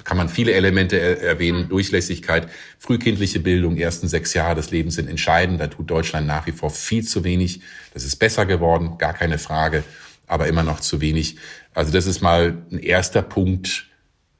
kann 0.04 0.18
man 0.18 0.30
viele 0.30 0.54
Elemente 0.54 1.00
erwähnen. 1.00 1.64
Mhm. 1.64 1.70
Durchlässigkeit, 1.70 2.50
frühkindliche 2.78 3.40
Bildung, 3.40 3.78
ersten 3.78 4.08
sechs 4.08 4.34
Jahre 4.34 4.56
des 4.56 4.72
Lebens 4.72 4.96
sind 4.96 5.10
entscheidend. 5.10 5.60
Da 5.60 5.68
tut 5.68 5.90
Deutschland 5.90 6.28
nach 6.28 6.48
wie 6.48 6.52
vor 6.52 6.70
viel 6.70 7.06
zu 7.06 7.24
wenig. 7.24 7.62
Das 7.94 8.04
ist 8.04 8.18
besser 8.18 8.46
geworden, 8.46 8.98
gar 8.98 9.14
keine 9.14 9.38
Frage, 9.38 9.84
aber 10.28 10.48
immer 10.48 10.64
noch 10.64 10.80
zu 10.80 11.02
wenig. 11.02 11.38
Also 11.74 11.92
das 11.92 12.06
ist 12.06 12.22
mal 12.22 12.58
ein 12.72 12.80
erster 12.80 13.22
Punkt. 13.22 13.88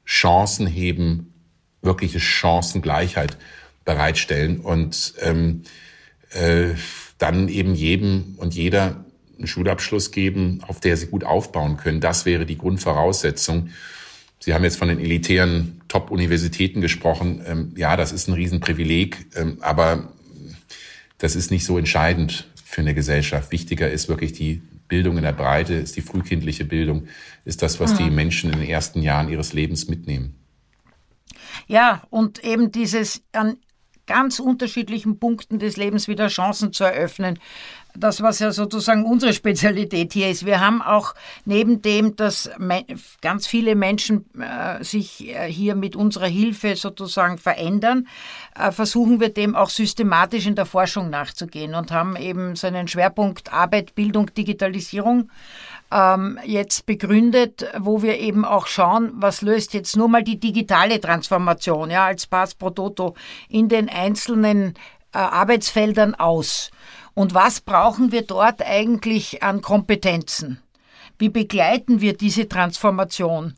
Chancen 0.04 0.66
heben, 0.66 1.34
wirkliche 1.82 2.18
Chancengleichheit 2.18 3.36
bereitstellen 3.84 4.60
und 4.60 5.14
ähm, 5.20 5.62
äh, 6.30 6.74
dann 7.18 7.48
eben 7.48 7.74
jedem 7.74 8.34
und 8.38 8.54
jeder 8.54 9.04
einen 9.38 9.46
Schulabschluss 9.46 10.10
geben, 10.10 10.62
auf 10.66 10.80
der 10.80 10.96
sie 10.96 11.06
gut 11.06 11.24
aufbauen 11.24 11.76
können. 11.76 12.00
Das 12.00 12.26
wäre 12.26 12.44
die 12.44 12.58
Grundvoraussetzung. 12.58 13.70
Sie 14.40 14.54
haben 14.54 14.64
jetzt 14.64 14.78
von 14.78 14.88
den 14.88 14.98
elitären 14.98 15.82
Top-Universitäten 15.88 16.80
gesprochen. 16.80 17.42
Ähm, 17.46 17.74
ja, 17.76 17.96
das 17.96 18.10
ist 18.10 18.26
ein 18.26 18.34
Riesenprivileg, 18.34 19.26
ähm, 19.36 19.58
aber 19.60 20.12
das 21.18 21.36
ist 21.36 21.50
nicht 21.50 21.66
so 21.66 21.76
entscheidend 21.76 22.48
für 22.64 22.80
eine 22.80 22.94
Gesellschaft. 22.94 23.52
Wichtiger 23.52 23.90
ist 23.90 24.08
wirklich 24.08 24.32
die 24.32 24.62
Bildung 24.88 25.18
in 25.18 25.22
der 25.22 25.32
Breite, 25.32 25.74
ist 25.74 25.96
die 25.96 26.00
frühkindliche 26.00 26.64
Bildung, 26.64 27.06
ist 27.44 27.62
das, 27.62 27.80
was 27.80 27.92
mhm. 27.92 27.98
die 27.98 28.10
Menschen 28.10 28.52
in 28.52 28.60
den 28.60 28.68
ersten 28.68 29.02
Jahren 29.02 29.28
ihres 29.28 29.52
Lebens 29.52 29.88
mitnehmen. 29.88 30.34
Ja, 31.66 32.02
und 32.10 32.42
eben 32.42 32.72
dieses 32.72 33.22
an 33.32 33.58
ganz 34.06 34.40
unterschiedlichen 34.40 35.20
Punkten 35.20 35.60
des 35.60 35.76
Lebens 35.76 36.08
wieder 36.08 36.26
Chancen 36.26 36.72
zu 36.72 36.82
eröffnen. 36.82 37.38
Das, 37.94 38.22
was 38.22 38.38
ja 38.38 38.52
sozusagen 38.52 39.04
unsere 39.04 39.32
Spezialität 39.32 40.12
hier 40.12 40.30
ist. 40.30 40.46
Wir 40.46 40.60
haben 40.60 40.80
auch 40.82 41.14
neben 41.44 41.82
dem, 41.82 42.16
dass 42.16 42.50
ganz 43.20 43.46
viele 43.46 43.74
Menschen 43.74 44.26
äh, 44.40 44.82
sich 44.84 45.28
äh, 45.28 45.50
hier 45.50 45.74
mit 45.74 45.96
unserer 45.96 46.26
Hilfe 46.26 46.76
sozusagen 46.76 47.38
verändern, 47.38 48.06
äh, 48.54 48.70
versuchen 48.70 49.20
wir 49.20 49.30
dem 49.30 49.56
auch 49.56 49.70
systematisch 49.70 50.46
in 50.46 50.54
der 50.54 50.66
Forschung 50.66 51.10
nachzugehen 51.10 51.74
und 51.74 51.90
haben 51.90 52.16
eben 52.16 52.56
so 52.56 52.66
einen 52.66 52.88
Schwerpunkt 52.88 53.52
Arbeit, 53.52 53.94
Bildung, 53.94 54.32
Digitalisierung 54.34 55.30
ähm, 55.92 56.38
jetzt 56.44 56.86
begründet, 56.86 57.66
wo 57.78 58.02
wir 58.02 58.18
eben 58.18 58.44
auch 58.44 58.66
schauen, 58.66 59.10
was 59.14 59.42
löst 59.42 59.74
jetzt 59.74 59.96
nur 59.96 60.08
mal 60.08 60.22
die 60.22 60.38
digitale 60.38 61.00
Transformation 61.00 61.90
ja, 61.90 62.06
als 62.06 62.26
Pass 62.26 62.54
pro 62.54 62.70
Toto 62.70 63.14
in 63.48 63.68
den 63.68 63.88
einzelnen 63.88 64.74
Arbeitsfeldern 65.12 66.14
aus. 66.14 66.70
Und 67.20 67.34
was 67.34 67.60
brauchen 67.60 68.12
wir 68.12 68.22
dort 68.22 68.62
eigentlich 68.62 69.42
an 69.42 69.60
Kompetenzen? 69.60 70.58
Wie 71.18 71.28
begleiten 71.28 72.00
wir 72.00 72.16
diese 72.16 72.48
Transformation? 72.48 73.56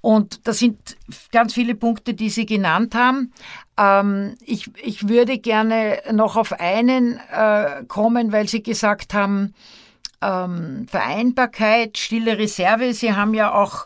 Und 0.00 0.48
das 0.48 0.60
sind 0.60 0.96
ganz 1.30 1.52
viele 1.52 1.74
Punkte, 1.74 2.14
die 2.14 2.30
Sie 2.30 2.46
genannt 2.46 2.94
haben. 2.94 3.30
Ähm, 3.76 4.36
ich, 4.40 4.70
ich 4.82 5.06
würde 5.06 5.36
gerne 5.36 5.98
noch 6.12 6.36
auf 6.36 6.58
einen 6.58 7.20
äh, 7.30 7.84
kommen, 7.88 8.32
weil 8.32 8.48
Sie 8.48 8.62
gesagt 8.62 9.12
haben, 9.12 9.52
ähm, 10.22 10.86
Vereinbarkeit, 10.88 11.98
stille 11.98 12.38
Reserve. 12.38 12.94
Sie 12.94 13.12
haben 13.12 13.34
ja 13.34 13.52
auch 13.52 13.84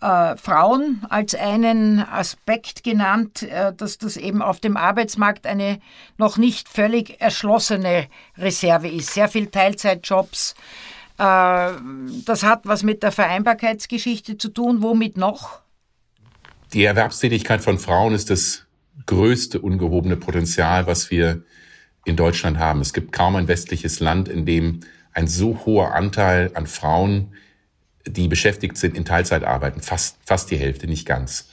äh, 0.00 0.36
Frauen 0.36 1.02
als 1.08 1.34
einen 1.34 2.00
Aspekt 2.00 2.84
genannt, 2.84 3.42
äh, 3.42 3.72
dass 3.74 3.98
das 3.98 4.16
eben 4.16 4.42
auf 4.42 4.60
dem 4.60 4.76
Arbeitsmarkt 4.76 5.46
eine 5.46 5.80
noch 6.16 6.36
nicht 6.36 6.68
völlig 6.68 7.20
erschlossene 7.20 8.06
Reserve 8.38 8.88
ist. 8.88 9.14
Sehr 9.14 9.28
viel 9.28 9.46
Teilzeitjobs, 9.48 10.54
äh, 11.18 11.72
das 12.24 12.42
hat 12.42 12.62
was 12.64 12.82
mit 12.82 13.02
der 13.02 13.12
Vereinbarkeitsgeschichte 13.12 14.38
zu 14.38 14.48
tun. 14.48 14.82
Womit 14.82 15.18
noch? 15.18 15.60
Die 16.72 16.84
Erwerbstätigkeit 16.84 17.60
von 17.60 17.78
Frauen 17.78 18.14
ist 18.14 18.30
das 18.30 18.64
größte 19.06 19.60
ungehobene 19.60 20.16
Potenzial, 20.16 20.86
was 20.86 21.10
wir 21.10 21.42
in 22.04 22.16
Deutschland 22.16 22.58
haben. 22.58 22.80
Es 22.80 22.92
gibt 22.92 23.12
kaum 23.12 23.36
ein 23.36 23.48
westliches 23.48 24.00
Land, 24.00 24.28
in 24.28 24.46
dem 24.46 24.80
ein 25.12 25.28
so 25.28 25.60
hoher 25.66 25.94
Anteil 25.94 26.52
an 26.54 26.66
Frauen, 26.66 27.34
die 28.06 28.28
beschäftigt 28.28 28.76
sind, 28.76 28.96
in 28.96 29.04
Teilzeit 29.04 29.44
arbeiten. 29.44 29.80
Fast, 29.80 30.16
fast 30.24 30.50
die 30.50 30.56
Hälfte, 30.56 30.86
nicht 30.86 31.06
ganz. 31.06 31.48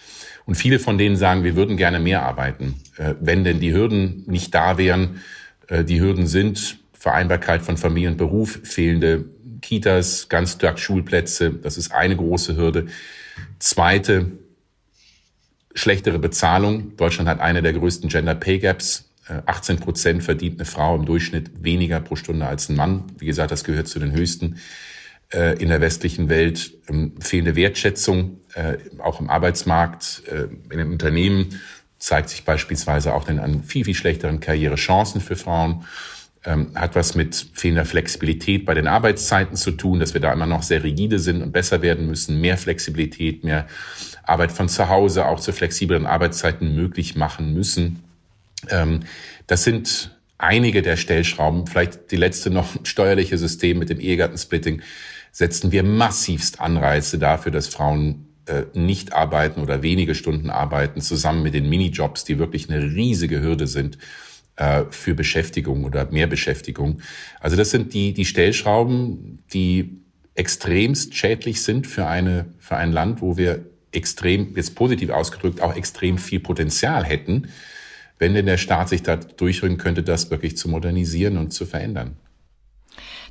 Und 0.46 0.56
viele 0.56 0.80
von 0.80 0.98
denen 0.98 1.18
sagen, 1.18 1.44
wir 1.44 1.56
würden 1.56 1.76
gerne 1.76 2.00
mehr 2.00 2.24
arbeiten, 2.24 2.76
äh, 2.98 3.16
wenn 3.20 3.44
denn 3.44 3.60
die 3.60 3.74
Hürden 3.74 4.24
nicht 4.28 4.54
da 4.56 4.78
wären. 4.78 5.22
Äh, 5.68 5.84
die 5.84 6.00
Hürden 6.00 6.26
sind 6.26 6.80
Vereinbarkeit 6.94 7.62
von 7.62 7.78
Familie 7.78 8.10
und 8.10 8.18
Beruf, 8.18 8.60
fehlende 8.64 9.26
Kitas, 9.62 10.30
Ganztagsschulplätze. 10.30 11.52
Das 11.52 11.78
ist 11.78 11.92
eine 11.92 12.16
große 12.16 12.56
Hürde. 12.56 12.88
Zweite, 13.60 14.32
schlechtere 15.74 16.20
Bezahlung. 16.20 16.96
Deutschland 16.96 17.30
hat 17.30 17.40
eine 17.40 17.62
der 17.62 17.74
größten 17.74 18.10
Gender 18.10 18.36
Pay 18.36 18.60
Gaps. 18.60 19.10
18 19.46 19.78
äh, 19.78 19.80
Prozent 19.82 20.24
verdient 20.24 20.60
eine 20.60 20.66
Frau 20.66 20.96
im 20.96 21.06
Durchschnitt 21.06 21.64
weniger 21.64 22.00
pro 22.00 22.16
Stunde 22.16 22.48
als 22.48 22.70
ein 22.70 22.78
Mann. 22.78 23.04
Wie 23.20 23.26
gesagt, 23.26 23.52
das 23.52 23.66
gehört 23.66 23.90
zu 23.90 24.00
den 24.00 24.14
höchsten 24.14 24.58
äh, 25.34 25.58
in 25.62 25.70
der 25.70 25.82
westlichen 25.82 26.30
Welt. 26.30 26.74
Ähm, 26.90 27.13
fehlende 27.20 27.56
Wertschätzung, 27.56 28.40
äh, 28.54 28.78
auch 29.00 29.20
im 29.20 29.30
Arbeitsmarkt, 29.30 30.24
in 30.70 30.78
den 30.78 30.92
Unternehmen 30.92 31.60
zeigt 32.00 32.30
sich 32.30 32.44
beispielsweise 32.46 33.13
auch 33.13 33.24
dann 33.24 33.40
an 33.40 33.63
viel, 33.63 33.86
viel 33.86 33.96
schlechteren 33.96 34.40
Karrierechancen 34.40 35.20
für 35.20 35.36
Frauen 35.36 35.86
ähm, 36.48 36.72
hat 36.76 36.96
was 36.96 37.13
mit 37.13 37.50
fehlender 37.54 37.86
Flexibilität 37.86 38.66
bei 38.66 38.74
den 38.74 38.88
Arbeitszeiten 38.88 39.56
zu 39.56 39.72
tun, 39.72 40.00
dass 40.00 40.13
wir 40.13 40.22
da 40.22 40.32
immer 40.32 40.46
noch 40.46 40.63
sehr 40.63 40.84
rigide 40.84 41.20
sind 41.20 41.42
und 41.42 41.52
besser 41.52 41.82
werden 41.82 42.08
müssen, 42.08 42.40
mehr 42.40 42.58
Flexibilität, 42.58 43.44
mehr 43.44 43.68
Arbeit 44.24 44.52
von 44.52 44.70
zu 44.70 44.88
Hause 44.88 45.26
auch 45.26 45.40
zu 45.40 45.52
flexiblen 45.52 46.06
Arbeitszeiten 46.06 46.74
möglich 46.74 47.16
machen 47.16 47.54
müssen. 47.54 48.04
Ähm, 48.70 49.02
das 49.48 49.63
sind 49.63 50.16
einige 50.38 50.82
der 50.82 50.96
Stellschrauben. 50.96 51.68
Vielleicht 51.68 52.12
die 52.12 52.18
letzte 52.18 52.50
noch 52.50 52.76
steuerliche 52.84 53.38
System 53.38 53.80
mit 53.80 53.90
dem 53.90 54.00
Ehegattensplitting 54.00 54.82
setzen 55.32 55.72
wir 55.72 55.84
massivst 55.84 56.60
Anreize 56.60 57.20
dafür, 57.20 57.52
dass 57.52 57.68
Frauen 57.68 58.28
äh, 58.46 58.63
nicht 58.74 59.13
arbeiten 59.13 59.62
oder 59.62 59.84
wenige 59.84 60.16
Stunden 60.16 60.50
arbeiten, 60.50 61.02
zusammen 61.02 61.44
mit 61.44 61.54
den 61.54 61.70
Minijobs, 61.70 62.24
die 62.24 62.40
wirklich 62.40 62.70
eine 62.70 62.82
riesige 62.82 63.42
Hürde 63.42 63.68
sind 63.68 63.98
äh, 64.56 64.86
für 64.90 65.13
Beschäftigung 65.13 65.84
oder 65.84 66.10
mehr 66.12 66.28
Beschäftigung. 66.28 67.02
Also 67.40 67.56
das 67.56 67.72
sind 67.72 67.94
die, 67.94 68.13
die 68.13 68.26
Stellschrauben, 68.26 69.44
die 69.54 70.02
extremst 70.34 71.16
schädlich 71.16 71.62
sind 71.62 71.88
für 71.88 72.08
eine, 72.08 72.46
für 72.58 72.78
ein 72.78 72.92
Land, 72.92 73.22
wo 73.22 73.38
wir 73.38 73.66
extrem, 73.92 74.56
jetzt 74.56 74.76
positiv 74.76 75.10
ausgedrückt, 75.10 75.62
auch 75.62 75.76
extrem 75.76 76.18
viel 76.18 76.40
Potenzial 76.40 77.04
hätten, 77.04 77.50
wenn 78.20 78.34
denn 78.34 78.46
der 78.46 78.58
Staat 78.58 78.90
sich 78.90 79.04
da 79.04 79.16
durchrücken 79.16 79.78
könnte, 79.78 80.04
das 80.04 80.32
wirklich 80.32 80.58
zu 80.58 80.70
modernisieren 80.70 81.38
und 81.38 81.52
zu 81.52 81.66
verändern. 81.66 82.16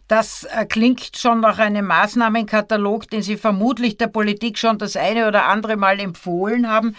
Das 0.09 0.45
äh, 0.45 0.65
klingt 0.67 1.17
schon 1.17 1.41
nach 1.41 1.59
einem 1.59 1.87
Maßnahmenkatalog, 1.87 3.11
den 3.11 3.23
Sie 3.23 3.37
vermutlich 3.37 3.97
der 3.97 4.07
Politik 4.07 4.57
schon 4.57 4.79
das 4.79 4.97
eine 4.97 5.27
oder 5.27 5.47
andere 5.47 5.77
Mal 5.77 5.99
empfohlen 5.99 6.69
haben. 6.69 6.95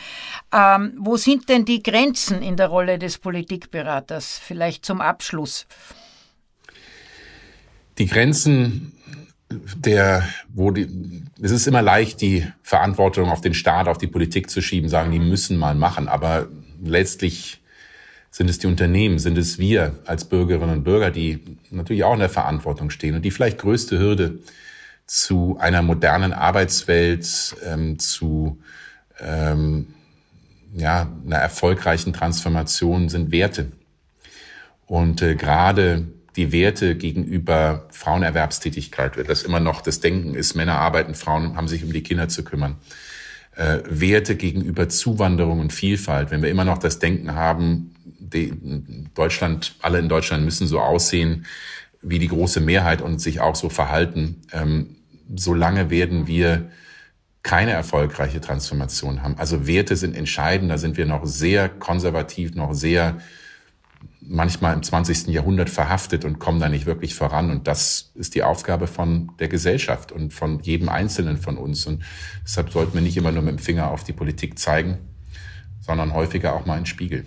Ähm, 0.53 0.93
wo 0.99 1.15
sind 1.15 1.47
denn 1.47 1.63
die 1.63 1.81
Grenzen 1.81 2.41
in 2.41 2.57
der 2.57 2.67
Rolle 2.67 2.99
des 2.99 3.17
Politikberaters? 3.17 4.39
Vielleicht 4.43 4.85
zum 4.85 4.99
Abschluss. 4.99 5.67
Die 7.97 8.07
Grenzen 8.07 8.93
der, 9.49 10.27
wo 10.49 10.71
die, 10.71 11.23
es 11.41 11.51
ist 11.51 11.67
immer 11.67 11.81
leicht, 11.81 12.21
die 12.21 12.45
Verantwortung 12.61 13.29
auf 13.29 13.41
den 13.41 13.53
Staat, 13.53 13.87
auf 13.87 13.97
die 13.97 14.07
Politik 14.07 14.49
zu 14.49 14.61
schieben, 14.61 14.89
sagen, 14.89 15.11
die 15.11 15.19
müssen 15.19 15.57
mal 15.57 15.75
machen. 15.75 16.09
Aber 16.09 16.47
letztlich 16.83 17.61
sind 18.37 18.51
es 18.51 18.59
die 18.59 18.67
Unternehmen? 18.67 19.17
Sind 19.17 19.35
es 19.35 19.57
wir 19.57 19.95
als 20.05 20.25
Bürgerinnen 20.25 20.69
und 20.69 20.83
Bürger, 20.83 21.09
die 21.09 21.39
natürlich 21.71 22.03
auch 22.03 22.13
in 22.13 22.19
der 22.19 22.29
Verantwortung 22.29 22.91
stehen? 22.91 23.15
Und 23.15 23.23
die 23.23 23.31
vielleicht 23.31 23.57
größte 23.57 23.97
Hürde 23.97 24.37
zu 25.07 25.57
einer 25.59 25.81
modernen 25.81 26.33
Arbeitswelt, 26.33 27.55
ähm, 27.65 27.97
zu 27.97 28.59
ähm, 29.19 29.87
ja, 30.75 31.11
einer 31.25 31.37
erfolgreichen 31.37 32.13
Transformation 32.13 33.09
sind 33.09 33.31
Werte. 33.31 33.71
Und 34.85 35.23
äh, 35.23 35.33
gerade 35.33 36.05
die 36.35 36.51
Werte 36.51 36.93
gegenüber 36.93 37.87
Frauenerwerbstätigkeit, 37.89 39.13
das 39.27 39.41
immer 39.41 39.59
noch 39.59 39.81
das 39.81 39.99
Denken 39.99 40.35
ist, 40.35 40.53
Männer 40.53 40.75
arbeiten, 40.75 41.15
Frauen 41.15 41.57
haben 41.57 41.67
sich 41.67 41.83
um 41.83 41.91
die 41.91 42.03
Kinder 42.03 42.29
zu 42.29 42.43
kümmern. 42.43 42.75
Äh, 43.55 43.79
Werte 43.89 44.35
gegenüber 44.35 44.89
Zuwanderung 44.89 45.59
und 45.59 45.73
Vielfalt, 45.73 46.29
wenn 46.29 46.43
wir 46.43 46.51
immer 46.51 46.65
noch 46.65 46.77
das 46.77 46.99
Denken 46.99 47.33
haben, 47.33 47.95
Deutschland, 49.13 49.75
alle 49.81 49.99
in 49.99 50.09
Deutschland 50.09 50.43
müssen 50.45 50.67
so 50.67 50.79
aussehen 50.79 51.45
wie 52.01 52.19
die 52.19 52.27
große 52.27 52.59
Mehrheit 52.59 53.01
und 53.01 53.19
sich 53.19 53.39
auch 53.39 53.55
so 53.55 53.69
verhalten. 53.69 54.41
Ähm, 54.51 54.97
solange 55.35 55.89
werden 55.89 56.27
wir 56.27 56.69
keine 57.43 57.71
erfolgreiche 57.71 58.41
Transformation 58.41 59.23
haben. 59.23 59.37
Also 59.37 59.67
Werte 59.67 59.95
sind 59.95 60.15
entscheidend, 60.15 60.69
da 60.69 60.77
sind 60.77 60.97
wir 60.97 61.05
noch 61.05 61.25
sehr 61.25 61.69
konservativ, 61.69 62.55
noch 62.55 62.73
sehr 62.73 63.17
manchmal 64.19 64.73
im 64.73 64.83
20. 64.83 65.27
Jahrhundert 65.27 65.69
verhaftet 65.69 66.25
und 66.25 66.39
kommen 66.39 66.59
da 66.59 66.69
nicht 66.69 66.85
wirklich 66.85 67.15
voran. 67.15 67.49
Und 67.49 67.67
das 67.67 68.11
ist 68.15 68.35
die 68.35 68.43
Aufgabe 68.43 68.87
von 68.87 69.31
der 69.39 69.47
Gesellschaft 69.47 70.11
und 70.11 70.33
von 70.33 70.59
jedem 70.59 70.89
Einzelnen 70.89 71.37
von 71.37 71.57
uns. 71.57 71.85
Und 71.85 72.03
deshalb 72.43 72.71
sollten 72.71 72.95
wir 72.95 73.01
nicht 73.01 73.17
immer 73.17 73.31
nur 73.31 73.43
mit 73.43 73.57
dem 73.57 73.59
Finger 73.59 73.91
auf 73.91 74.03
die 74.03 74.13
Politik 74.13 74.59
zeigen, 74.59 74.97
sondern 75.79 76.13
häufiger 76.13 76.53
auch 76.53 76.65
mal 76.65 76.75
einen 76.75 76.85
Spiegel. 76.85 77.25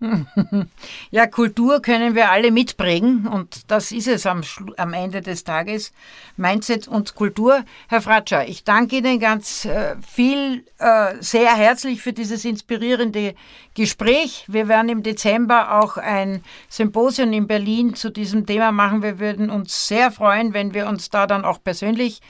Ja, 1.10 1.26
Kultur 1.26 1.82
können 1.82 2.14
wir 2.14 2.30
alle 2.30 2.50
mitprägen 2.50 3.26
und 3.26 3.70
das 3.70 3.90
ist 3.92 4.06
es 4.06 4.26
am, 4.26 4.42
am 4.76 4.92
Ende 4.92 5.20
des 5.22 5.44
Tages. 5.44 5.92
Mindset 6.36 6.86
und 6.86 7.14
Kultur. 7.14 7.64
Herr 7.88 8.00
Fratscher, 8.00 8.46
ich 8.46 8.64
danke 8.64 8.98
Ihnen 8.98 9.18
ganz 9.18 9.64
äh, 9.64 9.96
viel, 10.06 10.64
äh, 10.78 11.14
sehr 11.20 11.54
herzlich 11.54 12.00
für 12.00 12.12
dieses 12.12 12.44
inspirierende 12.44 13.34
Gespräch. 13.74 14.44
Wir 14.46 14.68
werden 14.68 14.88
im 14.88 15.02
Dezember 15.02 15.80
auch 15.80 15.96
ein 15.96 16.44
Symposium 16.68 17.32
in 17.32 17.48
Berlin 17.48 17.94
zu 17.94 18.10
diesem 18.10 18.46
Thema 18.46 18.70
machen. 18.70 19.02
Wir 19.02 19.18
würden 19.18 19.50
uns 19.50 19.88
sehr 19.88 20.12
freuen, 20.12 20.54
wenn 20.54 20.74
wir 20.74 20.86
uns 20.86 21.10
da 21.10 21.26
dann 21.26 21.44
auch 21.44 21.62
persönlich 21.62 22.20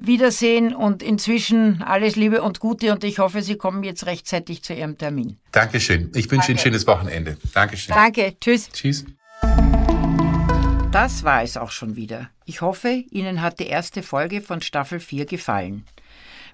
Wiedersehen 0.00 0.74
und 0.74 1.02
inzwischen 1.02 1.82
alles 1.82 2.16
Liebe 2.16 2.42
und 2.42 2.60
Gute 2.60 2.92
und 2.92 3.04
ich 3.04 3.18
hoffe, 3.18 3.42
Sie 3.42 3.56
kommen 3.56 3.82
jetzt 3.82 4.06
rechtzeitig 4.06 4.62
zu 4.62 4.74
Ihrem 4.74 4.98
Termin. 4.98 5.38
Dankeschön. 5.52 6.10
Ich 6.14 6.30
wünsche 6.30 6.52
Ihnen 6.52 6.58
ein 6.58 6.62
schönes 6.62 6.86
Wochenende. 6.86 7.36
Dankeschön. 7.54 7.94
Danke. 7.94 8.36
Tschüss. 8.40 8.68
Tschüss. 8.70 9.04
Das 10.92 11.24
war 11.24 11.42
es 11.42 11.56
auch 11.56 11.70
schon 11.70 11.96
wieder. 11.96 12.30
Ich 12.44 12.62
hoffe, 12.62 13.04
Ihnen 13.10 13.42
hat 13.42 13.58
die 13.58 13.66
erste 13.66 14.02
Folge 14.02 14.40
von 14.40 14.62
Staffel 14.62 15.00
4 15.00 15.26
gefallen. 15.26 15.84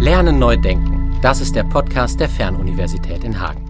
Lernen 0.00 0.38
neu 0.38 0.56
denken. 0.56 1.18
Das 1.20 1.40
ist 1.40 1.54
der 1.54 1.64
Podcast 1.64 2.20
der 2.20 2.28
Fernuniversität 2.28 3.24
in 3.24 3.40
Hagen. 3.40 3.67